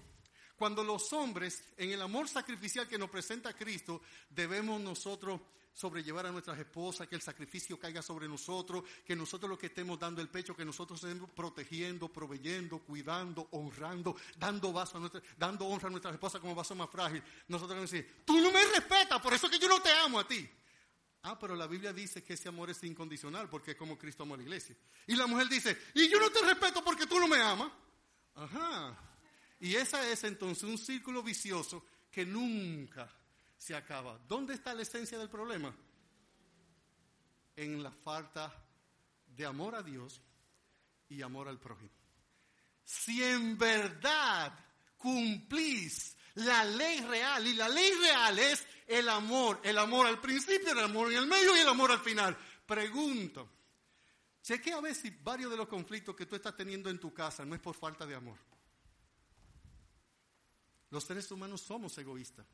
[0.57, 5.41] cuando los hombres, en el amor sacrificial que nos presenta Cristo, debemos nosotros
[5.77, 9.99] sobrellevar a nuestras esposas, que el sacrificio caiga sobre nosotros, que nosotros lo que estemos
[9.99, 15.67] dando el pecho, que nosotros estemos protegiendo, proveyendo, cuidando, honrando, dando, vaso a nuestra, dando
[15.67, 17.23] honra a nuestras esposas como vaso más frágil.
[17.49, 19.93] Nosotros vamos a decir, tú no me respetas, por eso es que yo no te
[19.93, 20.49] amo a ti.
[21.25, 24.33] Ah, pero la Biblia dice que ese amor es incondicional porque es como Cristo amó
[24.33, 24.75] a la iglesia.
[25.07, 27.71] Y la mujer dice, y yo no te respeto porque tú no me amas.
[28.35, 28.97] Ajá.
[29.61, 33.15] Y ese es entonces un círculo vicioso que nunca
[33.57, 34.19] se acaba.
[34.29, 35.75] ¿Dónde está la esencia del problema?
[37.57, 38.53] En la falta
[39.27, 40.21] de amor a Dios
[41.09, 41.91] y amor al prójimo.
[42.85, 44.53] Si en verdad
[44.97, 50.73] cumplís la ley real, y la ley real es el amor, el amor al principio,
[50.73, 52.37] el amor en el medio y el amor al final.
[52.67, 53.49] Pregunto,
[54.43, 57.45] chequea a ver si varios de los conflictos que tú estás teniendo en tu casa
[57.45, 58.39] no es por falta de amor.
[60.91, 62.47] Los seres humanos somos egoístas.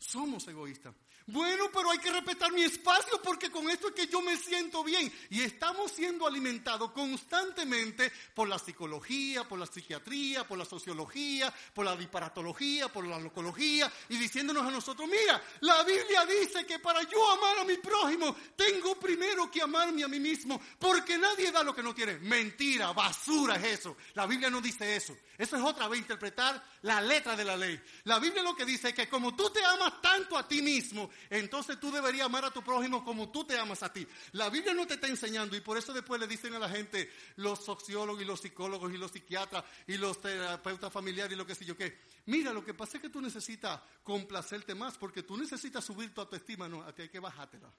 [0.00, 0.94] Somos egoístas.
[1.26, 4.82] Bueno, pero hay que respetar mi espacio porque con esto es que yo me siento
[4.82, 5.12] bien.
[5.28, 11.84] Y estamos siendo alimentados constantemente por la psicología, por la psiquiatría, por la sociología, por
[11.84, 17.02] la disparatología, por la locología y diciéndonos a nosotros, mira, la Biblia dice que para
[17.02, 21.62] yo amar a mi prójimo tengo primero que amarme a mí mismo porque nadie da
[21.62, 22.18] lo que no tiene.
[22.18, 23.96] Mentira, basura es eso.
[24.14, 25.16] La Biblia no dice eso.
[25.40, 27.80] Eso es otra vez interpretar la letra de la ley.
[28.04, 31.08] La Biblia lo que dice es que como tú te amas tanto a ti mismo,
[31.30, 34.06] entonces tú deberías amar a tu prójimo como tú te amas a ti.
[34.32, 37.10] La Biblia no te está enseñando y por eso después le dicen a la gente,
[37.36, 41.54] los sociólogos y los psicólogos y los psiquiatras y los terapeutas familiares y lo que
[41.54, 42.00] sé yo qué.
[42.26, 46.20] Mira, lo que pasa es que tú necesitas complacerte más porque tú necesitas subir tu
[46.20, 47.72] autoestima, no, a ti hay que bajártela.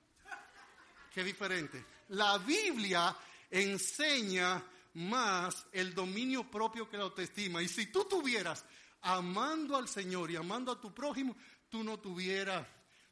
[1.14, 1.86] Qué diferente.
[2.08, 3.16] La Biblia
[3.52, 4.64] enseña
[4.94, 7.62] más el dominio propio que la autoestima.
[7.62, 8.66] Y si tú tuvieras
[9.02, 11.36] amando al Señor y amando a tu prójimo,
[11.70, 12.68] tú no tuvieras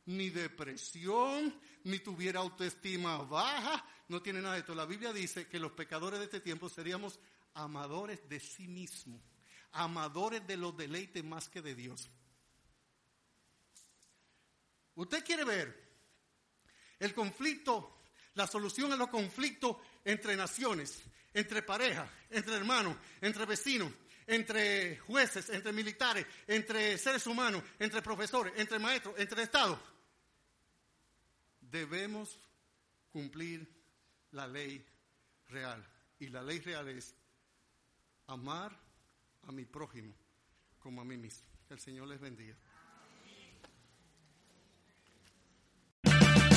[0.06, 1.54] ni depresión,
[1.84, 4.76] ni tuviera autoestima baja, no tiene nada de esto.
[4.76, 7.20] La Biblia dice que los pecadores de este tiempo seríamos
[7.54, 9.22] amadores de sí mismos,
[9.72, 12.10] amadores de los deleites más que de Dios.
[14.96, 15.90] Usted quiere ver
[17.00, 18.02] el conflicto,
[18.34, 21.04] la solución a los conflictos entre naciones
[21.34, 23.92] entre parejas, entre hermanos, entre vecinos,
[24.28, 29.80] entre jueces, entre militares, entre seres humanos, entre profesores, entre maestros, entre estados.
[31.62, 32.40] Debemos
[33.12, 33.68] cumplir
[34.32, 34.86] la ley
[35.48, 35.86] real.
[36.20, 37.16] Y la ley real es
[38.28, 38.78] amar
[39.44, 40.14] a mi prójimo
[40.80, 41.48] como a mí mismo.
[41.68, 42.56] Que el Señor les bendiga.